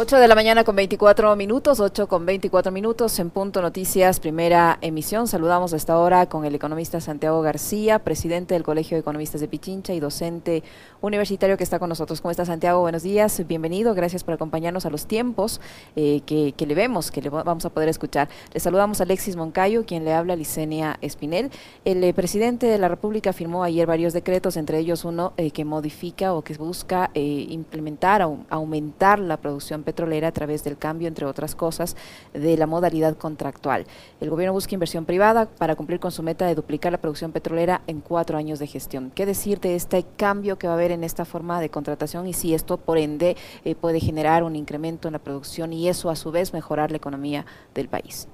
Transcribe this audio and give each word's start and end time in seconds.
8 0.00 0.18
de 0.18 0.28
la 0.28 0.36
mañana 0.36 0.62
con 0.62 0.76
24 0.76 1.34
minutos, 1.34 1.80
8 1.80 2.06
con 2.06 2.24
24 2.24 2.70
minutos 2.70 3.18
en 3.18 3.30
Punto 3.30 3.60
Noticias, 3.60 4.20
primera 4.20 4.78
emisión. 4.80 5.26
Saludamos 5.26 5.72
a 5.72 5.76
esta 5.76 5.98
hora 5.98 6.28
con 6.28 6.44
el 6.44 6.54
economista 6.54 7.00
Santiago 7.00 7.42
García, 7.42 7.98
presidente 7.98 8.54
del 8.54 8.62
Colegio 8.62 8.96
de 8.96 9.00
Economistas 9.00 9.40
de 9.40 9.48
Pichincha 9.48 9.94
y 9.94 9.98
docente 9.98 10.62
universitario 11.00 11.56
que 11.56 11.64
está 11.64 11.80
con 11.80 11.88
nosotros. 11.88 12.20
¿Cómo 12.20 12.30
está 12.30 12.44
Santiago? 12.44 12.80
Buenos 12.80 13.02
días, 13.02 13.44
bienvenido, 13.48 13.92
gracias 13.92 14.22
por 14.22 14.34
acompañarnos 14.34 14.86
a 14.86 14.90
los 14.90 15.06
tiempos 15.06 15.60
eh, 15.96 16.20
que, 16.24 16.54
le 16.64 16.74
vemos, 16.76 17.10
que 17.10 17.20
le 17.20 17.28
vamos 17.28 17.64
a 17.64 17.70
poder 17.70 17.88
escuchar. 17.88 18.28
Le 18.54 18.60
saludamos 18.60 19.00
a 19.00 19.02
Alexis 19.02 19.34
Moncayo, 19.34 19.84
quien 19.84 20.04
le 20.04 20.14
habla, 20.14 20.36
Licenia 20.36 20.96
Espinel. 21.00 21.50
El 21.84 22.04
eh, 22.04 22.14
presidente 22.14 22.66
de 22.66 22.78
la 22.78 22.86
República 22.86 23.32
firmó 23.32 23.64
ayer 23.64 23.84
varios 23.88 24.12
decretos, 24.12 24.56
entre 24.56 24.78
ellos 24.78 25.04
uno 25.04 25.32
eh, 25.36 25.50
que 25.50 25.64
modifica 25.64 26.34
o 26.34 26.42
que 26.42 26.54
busca 26.54 27.10
implementar 27.14 28.22
aumentar 28.48 29.18
la 29.18 29.38
producción 29.38 29.82
petrolera 29.88 30.28
a 30.28 30.32
través 30.32 30.64
del 30.64 30.76
cambio, 30.76 31.08
entre 31.08 31.24
otras 31.24 31.54
cosas, 31.54 31.96
de 32.34 32.58
la 32.58 32.66
modalidad 32.66 33.16
contractual. 33.16 33.86
El 34.20 34.28
gobierno 34.28 34.52
busca 34.52 34.74
inversión 34.74 35.06
privada 35.06 35.46
para 35.46 35.76
cumplir 35.76 35.98
con 35.98 36.12
su 36.12 36.22
meta 36.22 36.46
de 36.46 36.54
duplicar 36.54 36.92
la 36.92 37.00
producción 37.00 37.32
petrolera 37.32 37.80
en 37.86 38.02
cuatro 38.02 38.36
años 38.36 38.58
de 38.58 38.66
gestión. 38.66 39.10
¿Qué 39.14 39.24
decir 39.24 39.60
de 39.60 39.76
este 39.76 40.04
cambio 40.18 40.58
que 40.58 40.66
va 40.66 40.74
a 40.74 40.76
haber 40.76 40.90
en 40.90 41.04
esta 41.04 41.24
forma 41.24 41.58
de 41.58 41.70
contratación 41.70 42.26
y 42.26 42.34
si 42.34 42.52
esto, 42.52 42.76
por 42.76 42.98
ende, 42.98 43.34
eh, 43.64 43.74
puede 43.74 43.98
generar 43.98 44.42
un 44.42 44.56
incremento 44.56 45.08
en 45.08 45.12
la 45.12 45.20
producción 45.20 45.72
y 45.72 45.88
eso, 45.88 46.10
a 46.10 46.16
su 46.16 46.30
vez, 46.30 46.52
mejorar 46.52 46.90
la 46.90 46.98
economía 46.98 47.46
del 47.74 47.88
país? 47.88 48.28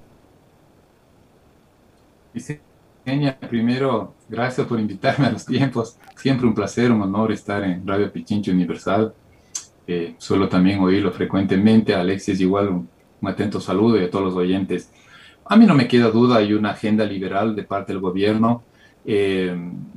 Primero, 3.49 4.13
gracias 4.27 4.67
por 4.67 4.77
invitarme 4.77 5.27
a 5.27 5.31
los 5.31 5.45
tiempos. 5.45 5.97
Siempre 6.17 6.47
un 6.47 6.53
placer, 6.53 6.91
un 6.91 7.01
honor 7.01 7.31
estar 7.31 7.63
en 7.63 7.87
Radio 7.87 8.11
Pichincho 8.11 8.51
Universal 8.51 9.13
suelo 10.17 10.49
también 10.49 10.79
oírlo 10.79 11.11
frecuentemente. 11.11 11.93
Alexis, 11.93 12.39
igual 12.41 12.69
un, 12.69 12.89
atento 13.27 13.59
saludo 13.59 13.99
y 13.99 14.03
a 14.03 14.11
todos 14.11 14.25
los 14.25 14.35
oyentes. 14.35 14.91
A 15.45 15.55
mí 15.55 15.65
no 15.65 15.73
me 15.73 15.87
queda 15.87 16.09
duda, 16.09 16.37
hay 16.37 16.53
una 16.53 16.71
agenda 16.71 17.05
liberal 17.05 17.55
de 17.55 17.63
parte 17.63 17.93
del 17.93 18.01
gobierno. 18.01 18.63
Eh, 19.03 19.55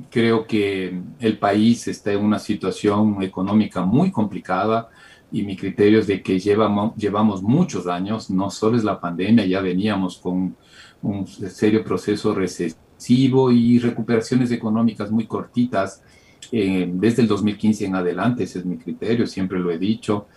creo 0.09 0.45
que 0.45 0.99
el 1.19 1.37
país 1.37 1.87
está 1.87 2.11
en 2.11 2.23
una 2.23 2.39
situación 2.39 3.21
económica 3.23 3.83
muy 3.83 4.11
complicada 4.11 4.89
y 5.31 5.43
mi 5.43 5.55
criterio 5.55 5.99
es 5.99 6.07
de 6.07 6.21
que 6.21 6.39
llevamos, 6.39 6.95
llevamos 6.95 7.41
muchos 7.41 7.87
años, 7.87 8.29
no 8.29 8.49
solo 8.49 8.77
es 8.77 8.83
la 8.83 8.99
pandemia, 8.99 9.45
ya 9.45 9.61
veníamos 9.61 10.17
con 10.17 10.55
un 11.01 11.27
serio 11.27 11.83
proceso 11.83 12.33
recesivo 12.33 13.51
y 13.51 13.79
recuperaciones 13.79 14.51
económicas 14.51 15.11
muy 15.11 15.25
cortitas 15.25 16.03
eh, 16.51 16.89
desde 16.91 17.21
el 17.21 17.27
2015 17.27 17.85
en 17.85 17.95
adelante, 17.95 18.43
ese 18.43 18.59
es 18.59 18.65
mi 18.65 18.77
criterio, 18.77 19.27
siempre 19.27 19.59
lo 19.59 19.71
he 19.71 19.77
dicho. 19.77 20.27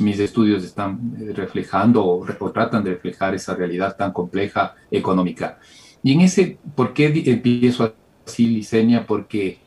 Mis 0.00 0.18
estudios 0.18 0.64
están 0.64 1.16
eh, 1.18 1.32
reflejando 1.34 2.04
o, 2.04 2.26
tratan 2.52 2.84
de 2.84 2.90
reflejar 2.90 3.34
esa 3.34 3.54
realidad 3.54 3.96
tan 3.96 4.12
compleja 4.12 4.74
económica. 4.90 5.58
Y 6.02 6.12
en 6.12 6.22
ese, 6.22 6.58
¿por 6.74 6.92
qué 6.92 7.22
empiezo 7.26 7.94
así, 8.26 8.46
Licenia? 8.46 9.06
Porque 9.06 9.58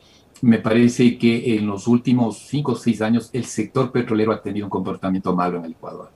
me 0.42 0.58
parece 0.58 1.16
que 1.16 1.56
en 1.56 1.66
los 1.66 1.86
últimos 1.88 2.38
cinco 2.38 2.72
o 2.72 2.76
seis 2.76 3.00
años 3.00 3.30
el 3.32 3.44
sector 3.44 3.90
petrolero 3.90 4.32
ha 4.32 4.42
tenido 4.42 4.66
un 4.66 4.70
comportamiento 4.70 5.34
malo 5.34 5.58
en 5.58 5.64
el 5.64 5.72
Ecuador. 5.72 6.10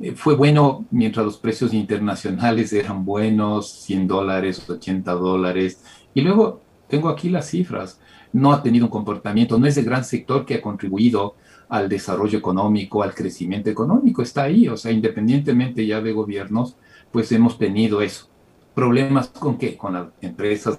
Eh, 0.00 0.12
fue 0.12 0.36
bueno 0.36 0.84
mientras 0.90 1.24
los 1.24 1.38
precios 1.38 1.72
internacionales 1.72 2.72
eran 2.72 3.04
buenos, 3.04 3.70
100 3.70 4.06
dólares, 4.06 4.68
80 4.68 5.12
dólares. 5.12 5.82
Y 6.14 6.20
luego 6.20 6.60
tengo 6.88 7.08
aquí 7.08 7.28
las 7.28 7.50
cifras 7.50 8.00
no 8.34 8.52
ha 8.52 8.62
tenido 8.62 8.86
un 8.86 8.90
comportamiento, 8.90 9.58
no 9.58 9.66
es 9.66 9.76
el 9.76 9.84
gran 9.84 10.04
sector 10.04 10.44
que 10.44 10.56
ha 10.56 10.60
contribuido 10.60 11.36
al 11.68 11.88
desarrollo 11.88 12.38
económico, 12.38 13.02
al 13.02 13.14
crecimiento 13.14 13.70
económico, 13.70 14.22
está 14.22 14.42
ahí, 14.42 14.68
o 14.68 14.76
sea, 14.76 14.90
independientemente 14.90 15.86
ya 15.86 16.00
de 16.00 16.12
gobiernos, 16.12 16.76
pues 17.12 17.30
hemos 17.30 17.56
tenido 17.58 18.02
eso. 18.02 18.28
Problemas 18.74 19.28
con 19.28 19.56
qué? 19.56 19.76
Con 19.76 19.94
las 19.94 20.08
empresas 20.20 20.76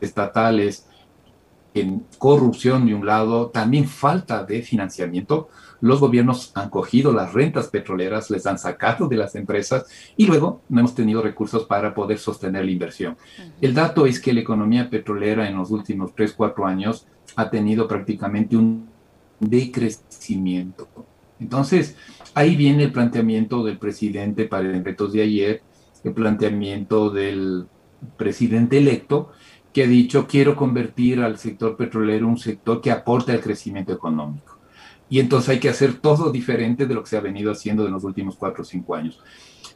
estatales, 0.00 0.86
en 1.74 2.04
corrupción 2.18 2.86
de 2.86 2.94
un 2.94 3.06
lado, 3.06 3.48
también 3.48 3.86
falta 3.86 4.44
de 4.44 4.62
financiamiento. 4.62 5.48
Los 5.80 6.00
gobiernos 6.00 6.52
han 6.54 6.70
cogido 6.70 7.12
las 7.12 7.32
rentas 7.32 7.68
petroleras, 7.68 8.30
les 8.30 8.46
han 8.46 8.58
sacado 8.58 9.08
de 9.08 9.16
las 9.16 9.34
empresas 9.34 9.86
y 10.16 10.26
luego 10.26 10.62
no 10.68 10.80
hemos 10.80 10.94
tenido 10.94 11.22
recursos 11.22 11.64
para 11.64 11.94
poder 11.94 12.18
sostener 12.18 12.64
la 12.64 12.70
inversión. 12.70 13.16
El 13.60 13.74
dato 13.74 14.06
es 14.06 14.20
que 14.20 14.32
la 14.32 14.40
economía 14.40 14.88
petrolera 14.88 15.48
en 15.48 15.56
los 15.56 15.70
últimos 15.70 16.14
3, 16.14 16.34
4 16.34 16.66
años 16.66 17.06
ha 17.36 17.50
tenido 17.50 17.88
prácticamente 17.88 18.56
un 18.56 18.88
decrecimiento. 19.40 20.88
Entonces, 21.40 21.96
ahí 22.34 22.54
viene 22.54 22.84
el 22.84 22.92
planteamiento 22.92 23.64
del 23.64 23.78
presidente 23.78 24.44
para 24.44 24.68
el 24.68 24.84
retos 24.84 25.12
de 25.12 25.22
ayer, 25.22 25.62
el 26.04 26.12
planteamiento 26.12 27.10
del 27.10 27.66
presidente 28.16 28.78
electo, 28.78 29.32
que 29.72 29.84
ha 29.84 29.86
dicho 29.86 30.26
quiero 30.26 30.54
convertir 30.54 31.20
al 31.20 31.38
sector 31.38 31.76
petrolero 31.76 32.28
un 32.28 32.38
sector 32.38 32.80
que 32.80 32.90
aporte 32.90 33.32
al 33.32 33.40
crecimiento 33.40 33.92
económico. 33.92 34.58
Y 35.08 35.20
entonces 35.20 35.50
hay 35.50 35.60
que 35.60 35.68
hacer 35.68 35.94
todo 35.94 36.32
diferente 36.32 36.86
de 36.86 36.94
lo 36.94 37.02
que 37.02 37.10
se 37.10 37.16
ha 37.16 37.20
venido 37.20 37.52
haciendo 37.52 37.86
en 37.86 37.92
los 37.92 38.04
últimos 38.04 38.36
cuatro 38.36 38.62
o 38.62 38.64
cinco 38.64 38.94
años. 38.94 39.20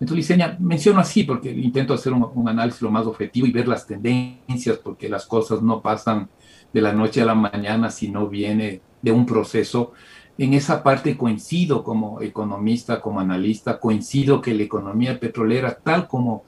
Entonces, 0.00 0.16
Liceña, 0.16 0.56
menciono 0.60 1.00
así 1.00 1.24
porque 1.24 1.50
intento 1.50 1.94
hacer 1.94 2.12
un, 2.12 2.26
un, 2.34 2.48
análisis 2.48 2.82
lo 2.82 2.90
más 2.90 3.06
objetivo 3.06 3.46
y 3.46 3.52
ver 3.52 3.68
las 3.68 3.86
tendencias, 3.86 4.78
porque 4.78 5.08
las 5.08 5.26
cosas 5.26 5.62
no 5.62 5.80
pasan 5.80 6.28
de 6.72 6.80
la 6.80 6.92
noche 6.92 7.22
a 7.22 7.26
la 7.26 7.34
mañana, 7.34 7.90
sino 7.90 8.28
viene 8.28 8.80
de 9.00 9.12
un 9.12 9.24
proceso. 9.24 9.92
En 10.38 10.52
esa 10.52 10.82
parte 10.82 11.16
coincido 11.16 11.82
como 11.82 12.20
economista, 12.20 13.00
como 13.00 13.20
analista, 13.20 13.80
coincido 13.80 14.40
que 14.42 14.52
la 14.52 14.64
economía 14.64 15.18
petrolera, 15.18 15.78
tal 15.82 16.06
como 16.08 16.44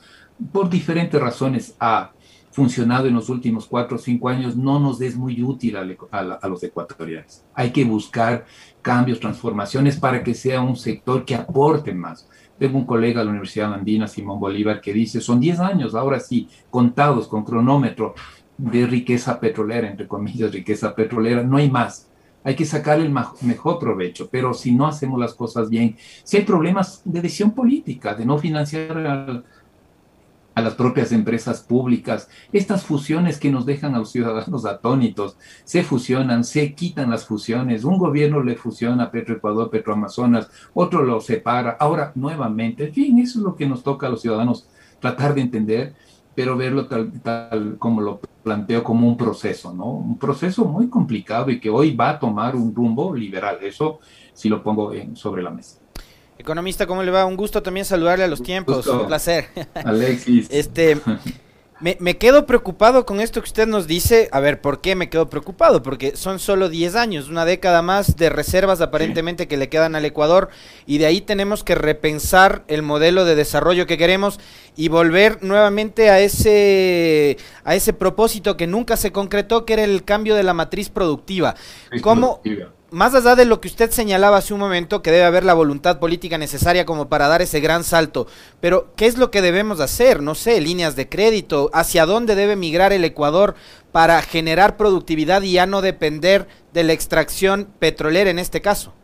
por 0.53 0.69
diferentes 0.69 1.21
razones 1.21 1.75
ha 1.81 2.13
funcionado 2.59 3.07
en 3.07 3.15
los 3.15 3.29
últimos 3.29 3.67
cuatro 3.67 3.97
o 3.97 4.01
cinco 4.01 4.29
años 4.29 4.57
no 4.57 4.81
nos 4.81 5.01
es 5.01 5.15
muy 5.15 5.41
útil 5.41 5.77
a, 5.77 6.49
los 6.49 6.63
ecuatorianos. 6.65 7.45
Hay 7.55 7.71
que 7.71 7.85
buscar 7.85 8.47
cambios, 8.83 9.21
transformaciones 9.21 9.97
para 9.97 10.25
que 10.25 10.35
sea 10.35 10.61
un 10.61 10.75
sector 10.75 11.25
que 11.25 11.37
aporte 11.37 11.95
más. 11.95 12.29
Tengo 12.59 12.77
un 12.77 12.85
colega 12.85 13.21
de 13.21 13.27
la 13.27 13.31
Universidad 13.31 13.73
Andina, 13.73 14.09
Simón 14.09 14.41
Bolívar, 14.41 14.81
que 14.81 14.93
dice, 14.93 15.21
son 15.21 15.39
10 15.39 15.61
años, 15.61 15.95
ahora 15.95 16.19
sí, 16.19 16.49
contados 16.69 17.29
con 17.29 17.45
cronómetro 17.45 18.17
de 18.57 18.89
riqueza 18.89 19.39
petrolera, 19.39 19.89
entre 19.89 20.09
comillas, 20.09 20.51
riqueza 20.51 20.97
petrolera, 20.97 21.45
no 21.45 21.59
hay 21.59 21.71
más. 21.71 22.11
Hay 22.43 22.57
que 22.57 22.65
sacar 22.65 22.99
el 22.99 23.13
mejor 23.43 23.79
provecho, 23.79 24.29
pero 24.33 24.53
si 24.53 24.73
no 24.73 24.89
hacemos 24.89 25.21
las 25.21 25.35
cosas 25.35 25.71
bien, 25.71 25.97
si 26.25 26.39
hay 26.39 26.43
problemas 26.43 27.03
de 27.05 27.21
decisión 27.21 27.53
política, 27.53 28.17
de 28.17 28.27
no 28.27 28.37
financiar 28.37 28.99
al, 28.99 29.45
a 30.59 30.61
las 30.61 30.75
propias 30.75 31.13
empresas 31.13 31.61
públicas. 31.61 32.29
Estas 32.53 32.85
fusiones 32.85 33.39
que 33.39 33.51
nos 33.51 33.65
dejan 33.65 33.95
a 33.95 33.99
los 33.99 34.11
ciudadanos 34.11 34.67
atónitos, 34.67 35.37
se 35.65 35.85
fusionan, 35.85 36.43
se 36.43 36.75
quitan 36.75 37.11
las 37.11 37.25
fusiones. 37.25 37.85
Un 37.85 37.97
gobierno 37.97 38.43
le 38.43 38.57
fusiona 38.57 39.13
Petroecuador, 39.13 39.71
Petroamazonas, 39.71 40.51
otro 40.75 41.05
lo 41.05 41.21
separa. 41.21 41.77
Ahora, 41.79 42.11
nuevamente, 42.17 42.87
en 42.87 42.93
fin, 42.93 43.19
eso 43.21 43.39
es 43.39 43.45
lo 43.45 43.55
que 43.55 43.67
nos 43.67 43.85
toca 43.85 44.09
a 44.09 44.11
los 44.11 44.21
ciudadanos 44.21 44.69
tratar 44.99 45.33
de 45.35 45.43
entender, 45.43 45.95
pero 46.35 46.57
verlo 46.57 46.87
tal, 46.87 47.13
tal 47.23 47.77
como 47.79 48.01
lo 48.01 48.21
planteo 48.43 48.83
como 48.83 49.07
un 49.07 49.17
proceso, 49.17 49.73
¿no? 49.73 49.87
Un 49.87 50.19
proceso 50.19 50.65
muy 50.65 50.89
complicado 50.89 51.51
y 51.51 51.61
que 51.61 51.71
hoy 51.71 51.95
va 51.95 52.11
a 52.11 52.19
tomar 52.19 52.57
un 52.57 52.75
rumbo 52.75 53.15
liberal. 53.15 53.59
Eso 53.63 54.01
sí 54.33 54.49
lo 54.49 54.61
pongo 54.61 54.93
sobre 55.15 55.43
la 55.43 55.51
mesa. 55.51 55.79
Economista, 56.39 56.87
¿cómo 56.87 57.03
le 57.03 57.11
va? 57.11 57.27
Un 57.27 57.37
gusto 57.37 57.63
también 57.63 57.85
saludarle 57.85 58.25
a 58.25 58.29
los 58.29 58.43
tiempos. 58.43 58.87
Un 58.87 59.07
placer. 59.09 59.49
Alexis. 59.75 60.47
Este, 60.51 60.97
me, 61.81 62.17
quedo 62.17 62.47
preocupado 62.47 63.07
con 63.07 63.21
esto 63.21 63.41
que 63.41 63.47
usted 63.47 63.67
nos 63.67 63.89
dice. 63.89 64.29
A 64.31 64.39
ver, 64.39 64.61
¿por 64.61 64.81
qué 64.81 64.95
me 64.95 65.09
quedo 65.09 65.29
preocupado? 65.29 65.83
Porque 65.83 66.17
son 66.17 66.39
solo 66.39 66.69
10 66.69 66.95
años, 66.95 67.29
una 67.29 67.45
década 67.45 67.83
más 67.83 68.17
de 68.17 68.31
reservas 68.31 68.81
aparentemente 68.81 69.49
que 69.49 69.57
le 69.57 69.69
quedan 69.69 69.97
al 69.97 70.05
Ecuador 70.05 70.49
y 70.87 70.99
de 70.99 71.07
ahí 71.07 71.21
tenemos 71.21 71.65
que 71.65 71.75
repensar 71.75 72.63
el 72.69 72.83
modelo 72.83 73.25
de 73.25 73.35
desarrollo 73.35 73.87
que 73.87 73.99
queremos 73.99 74.39
y 74.77 74.89
volver 74.89 75.43
nuevamente 75.43 76.11
a 76.11 76.21
ese 76.21 77.37
a 77.65 77.75
ese 77.75 77.93
propósito 77.93 78.57
que 78.57 78.69
nunca 78.69 78.97
se 78.97 79.11
concretó, 79.11 79.65
que 79.65 79.73
era 79.73 79.85
el 79.85 80.05
cambio 80.05 80.37
de 80.37 80.45
la 80.45 80.55
matriz 80.55 80.89
productiva. 80.89 81.57
¿Cómo, 82.01 82.41
más 82.91 83.15
allá 83.15 83.37
de 83.37 83.45
lo 83.45 83.61
que 83.61 83.69
usted 83.69 83.91
señalaba 83.91 84.39
hace 84.39 84.55
un 84.55 84.61
momento, 84.61 85.03
que 85.03 85.11
debe 85.11 85.25
haber 85.25 85.45
la 85.45 85.55
voluntad 85.55 85.99
política 85.99 86.39
necesaria 86.39 86.87
como 86.87 87.09
para 87.09 87.29
dar 87.29 87.43
ese 87.43 87.61
gran 87.61 87.85
salto, 87.85 88.27
pero 88.61 88.93
¿qué 88.97 89.07
es 89.07 89.19
lo 89.19 89.31
que 89.31 89.43
debemos 89.43 89.81
hacer? 89.81 90.23
No 90.23 90.35
sé, 90.35 90.61
líneas 90.61 90.97
de 90.97 91.09
crédito, 91.09 91.71
¿hacia 91.73 92.07
dónde 92.07 92.35
debe 92.35 92.57
migrar 92.57 92.93
el 92.93 93.05
Ecuador 93.05 93.55
para 93.93 94.21
generar 94.23 94.77
productividad 94.77 95.43
y 95.43 95.53
ya 95.53 95.67
no 95.67 95.83
depender 95.83 96.49
de 96.73 96.85
la 96.85 96.93
extracción 96.93 97.69
petrolera 97.79 98.31
en 98.31 98.39
este 98.39 98.61
caso? 98.61 98.95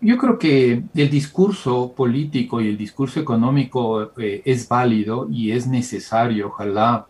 Yo 0.00 0.18
creo 0.18 0.36
que 0.36 0.82
el 0.96 1.10
discurso 1.10 1.92
político 1.94 2.60
y 2.60 2.68
el 2.68 2.76
discurso 2.76 3.20
económico 3.20 4.10
eh, 4.18 4.42
es 4.44 4.68
válido 4.68 5.28
y 5.30 5.52
es 5.52 5.68
necesario, 5.68 6.48
ojalá 6.48 7.06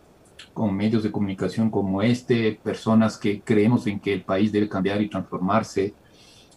con 0.53 0.75
medios 0.75 1.03
de 1.03 1.11
comunicación 1.11 1.69
como 1.71 2.01
este, 2.01 2.53
personas 2.63 3.17
que 3.17 3.43
creemos 3.43 3.87
en 3.87 3.99
que 3.99 4.13
el 4.13 4.23
país 4.25 4.51
debe 4.51 4.69
cambiar 4.69 5.01
y 5.01 5.09
transformarse, 5.09 5.95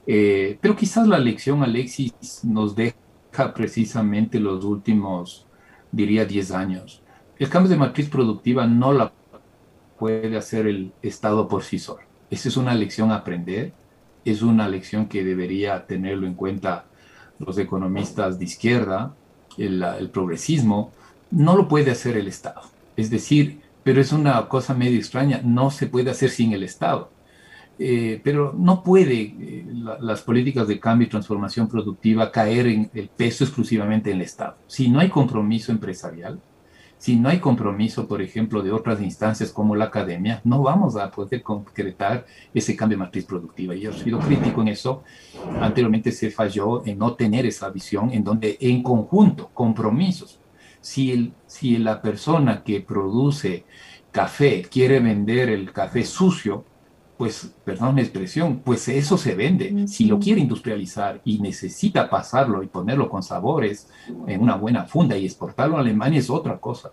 Eh, 0.07 0.59
pero 0.61 0.77
quizás 0.77 1.07
la 1.09 1.19
lección, 1.19 1.63
Alexis, 1.63 2.15
nos 2.45 2.75
deja 2.77 2.97
precisamente 3.55 4.41
los 4.41 4.65
últimos, 4.65 5.49
diría, 5.93 6.25
10 6.27 6.53
años. 6.53 7.05
El 7.39 7.49
cambio 7.51 7.71
de 7.71 7.77
matriz 7.77 8.09
productiva 8.09 8.67
no 8.67 8.93
la 8.93 9.15
puede 9.97 10.37
hacer 10.37 10.67
el 10.67 10.95
Estado 11.03 11.49
por 11.49 11.63
sí 11.65 11.79
solo. 11.79 12.03
Esa 12.31 12.49
es 12.49 12.57
una 12.57 12.75
lección 12.75 13.11
a 13.11 13.17
aprender, 13.17 13.77
es 14.25 14.43
una 14.43 14.69
lección 14.69 15.09
que 15.09 15.25
debería 15.25 15.87
tenerlo 15.87 16.27
en 16.27 16.35
cuenta 16.35 16.91
los 17.39 17.59
economistas 17.59 18.39
de 18.39 18.45
izquierda, 18.47 19.19
el, 19.57 19.83
el 19.83 20.11
progresismo, 20.11 20.97
no 21.31 21.57
lo 21.57 21.69
puede 21.69 21.91
hacer 21.93 22.17
el 22.17 22.29
Estado. 22.29 22.63
Es 22.97 23.11
decir, 23.11 23.66
pero 23.87 24.01
es 24.01 24.11
una 24.11 24.49
cosa 24.49 24.75
medio 24.75 24.99
extraña, 24.99 25.41
no 25.45 25.71
se 25.71 25.87
puede 25.87 26.11
hacer 26.11 26.29
sin 26.31 26.53
el 26.53 26.65
Estado. 26.65 27.13
Eh, 27.79 28.21
pero 28.25 28.53
no 28.53 28.83
puede 28.83 29.15
eh, 29.15 29.65
las 30.01 30.23
políticas 30.23 30.67
de 30.67 30.81
cambio 30.81 31.07
y 31.07 31.11
transformación 31.11 31.69
productiva 31.69 32.33
caer 32.33 32.67
en 32.67 32.91
el 32.95 33.09
peso 33.09 33.45
exclusivamente 33.45 34.11
en 34.11 34.17
el 34.17 34.23
Estado. 34.23 34.57
Si 34.67 34.89
no 34.89 34.99
hay 34.99 35.09
compromiso 35.09 35.71
empresarial, 35.71 36.41
si 36.99 37.15
no 37.15 37.29
hay 37.29 37.39
compromiso, 37.39 38.09
por 38.09 38.21
ejemplo, 38.21 38.61
de 38.61 38.73
otras 38.73 39.01
instancias 39.01 39.53
como 39.53 39.77
la 39.77 39.85
academia, 39.85 40.41
no 40.43 40.63
vamos 40.63 40.97
a 40.97 41.09
poder 41.13 41.45
concretar 41.45 42.27
ese 42.53 42.75
cambio 42.75 42.99
de 42.99 43.05
matriz 43.05 43.25
productiva. 43.25 43.73
Y 43.77 43.83
yo 43.83 43.93
he 43.93 43.95
sido 43.95 44.19
crítico 44.19 44.63
en 44.63 44.69
eso. 44.69 45.05
Anteriormente 45.61 46.11
se 46.11 46.33
falló 46.33 46.85
en 46.85 46.99
no 46.99 47.15
tener 47.15 47.47
esa 47.47 47.71
visión 47.71 48.11
en 48.13 48.25
donde 48.25 48.59
en 48.61 48.83
conjunto, 48.83 49.49
compromisos. 49.55 50.41
Si, 50.87 51.11
el, 51.11 51.33
si 51.49 51.79
la 51.79 52.01
persona 52.01 52.63
que 52.63 52.81
produce 52.81 53.65
café 54.13 54.63
quiere 54.71 55.01
vender 55.01 55.49
el 55.49 55.73
café 55.73 56.05
sucio, 56.05 56.65
pues, 57.17 57.53
perdón 57.65 57.97
la 57.97 58.03
expresión, 58.03 58.61
pues 58.65 58.87
eso 58.87 59.19
se 59.19 59.35
vende. 59.35 59.89
Si 59.89 60.05
lo 60.05 60.21
quiere 60.21 60.41
industrializar 60.41 61.21
y 61.25 61.41
necesita 61.41 62.09
pasarlo 62.09 62.63
y 62.63 62.69
ponerlo 62.69 63.09
con 63.09 63.25
sabores 63.25 63.89
en 64.29 64.41
una 64.41 64.55
buena 64.55 64.85
funda 64.85 65.19
y 65.19 65.25
exportarlo 65.25 65.77
a 65.77 65.81
Alemania 65.81 66.21
es 66.21 66.31
otra 66.31 66.57
cosa. 66.59 66.93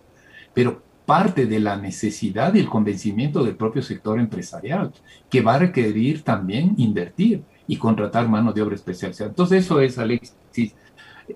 Pero 0.52 0.82
parte 1.06 1.46
de 1.46 1.60
la 1.60 1.76
necesidad 1.76 2.52
y 2.52 2.58
el 2.58 2.68
convencimiento 2.68 3.44
del 3.44 3.54
propio 3.54 3.80
sector 3.82 4.18
empresarial, 4.18 4.92
que 5.30 5.40
va 5.40 5.54
a 5.54 5.58
requerir 5.60 6.24
también 6.24 6.74
invertir 6.78 7.44
y 7.68 7.76
contratar 7.76 8.28
mano 8.28 8.52
de 8.52 8.60
obra 8.60 8.74
especializada. 8.74 9.30
Entonces 9.30 9.64
eso 9.64 9.80
es, 9.80 9.98
Alexis, 9.98 10.74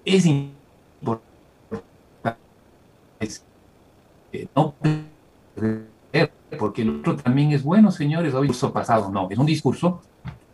es 0.04 0.26
importante. 0.26 1.27
No 4.54 4.74
porque 6.56 6.82
el 6.82 7.00
otro 7.00 7.16
también 7.16 7.52
es 7.52 7.62
bueno, 7.62 7.90
señores, 7.90 8.34
hoy 8.34 8.50
eso 8.50 8.72
pasado, 8.72 9.10
no, 9.10 9.28
es 9.30 9.38
un 9.38 9.46
discurso 9.46 10.00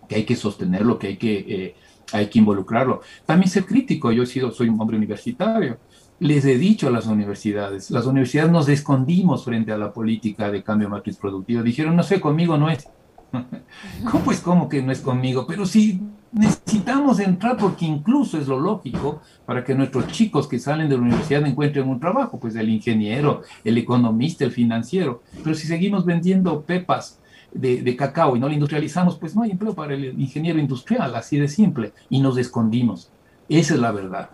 que 0.09 0.17
hay 0.17 0.25
que 0.25 0.37
sostenerlo, 0.37 0.99
que 0.99 1.09
hay 1.09 1.17
que, 1.17 1.39
eh, 1.49 1.75
hay 2.13 2.27
que 2.29 2.39
involucrarlo. 2.39 3.01
También 3.25 3.51
ser 3.51 3.65
crítico, 3.65 4.11
yo 4.11 4.25
he 4.25 4.27
sido, 4.27 4.51
soy 4.51 4.69
un 4.69 4.81
hombre 4.81 4.97
universitario, 4.97 5.79
les 6.19 6.45
he 6.45 6.57
dicho 6.59 6.89
a 6.89 6.91
las 6.91 7.07
universidades, 7.07 7.91
las 7.91 8.07
universidades 8.07 8.51
nos 8.51 8.69
escondimos 8.69 9.45
frente 9.45 9.73
a 9.73 9.79
la 9.79 9.93
política 9.93 10.51
de 10.51 10.63
cambio 10.63 10.89
matriz 10.89 11.17
productiva, 11.17 11.63
dijeron, 11.63 11.97
no 11.97 12.03
sé, 12.03 12.21
conmigo 12.21 12.57
no 12.57 12.71
es. 12.71 12.89
¿Cómo 14.11 14.25
pues 14.25 14.41
cómo 14.41 14.69
que 14.69 14.83
no 14.83 14.93
es 14.93 15.01
conmigo? 15.01 15.47
Pero 15.47 15.67
sí 15.67 16.01
necesitamos 16.35 17.21
entrar 17.21 17.57
porque 17.57 17.85
incluso 17.85 18.39
es 18.39 18.49
lo 18.49 18.59
lógico 18.59 19.23
para 19.47 19.65
que 19.65 19.75
nuestros 19.75 20.09
chicos 20.09 20.49
que 20.49 20.59
salen 20.59 20.89
de 20.89 20.97
la 20.97 21.03
universidad 21.03 21.47
encuentren 21.47 21.89
un 21.89 22.01
trabajo, 22.01 22.39
pues 22.39 22.57
el 22.57 22.69
ingeniero, 22.69 23.43
el 23.63 23.79
economista, 23.79 24.45
el 24.45 24.51
financiero. 24.51 25.23
Pero 25.43 25.55
si 25.55 25.67
seguimos 25.67 26.05
vendiendo 26.05 26.63
pepas 26.63 27.21
de, 27.53 27.97
cacao 27.97 28.37
y 28.37 28.41
no 28.41 28.49
lo 28.49 28.55
industrializamos, 28.55 29.17
pues 29.17 29.37
no 29.37 29.43
hay 29.43 29.53
empleo 29.53 29.75
para 29.75 29.95
el 29.95 30.21
ingeniero 30.21 30.59
industrial, 30.59 31.15
así 31.15 31.39
de 31.39 31.49
simple, 31.49 31.93
y 32.11 32.21
nos 32.21 32.37
escondimos. 32.37 33.11
Esa 33.49 33.75
es 33.75 33.81
la 33.81 33.93
verdad. 33.93 34.31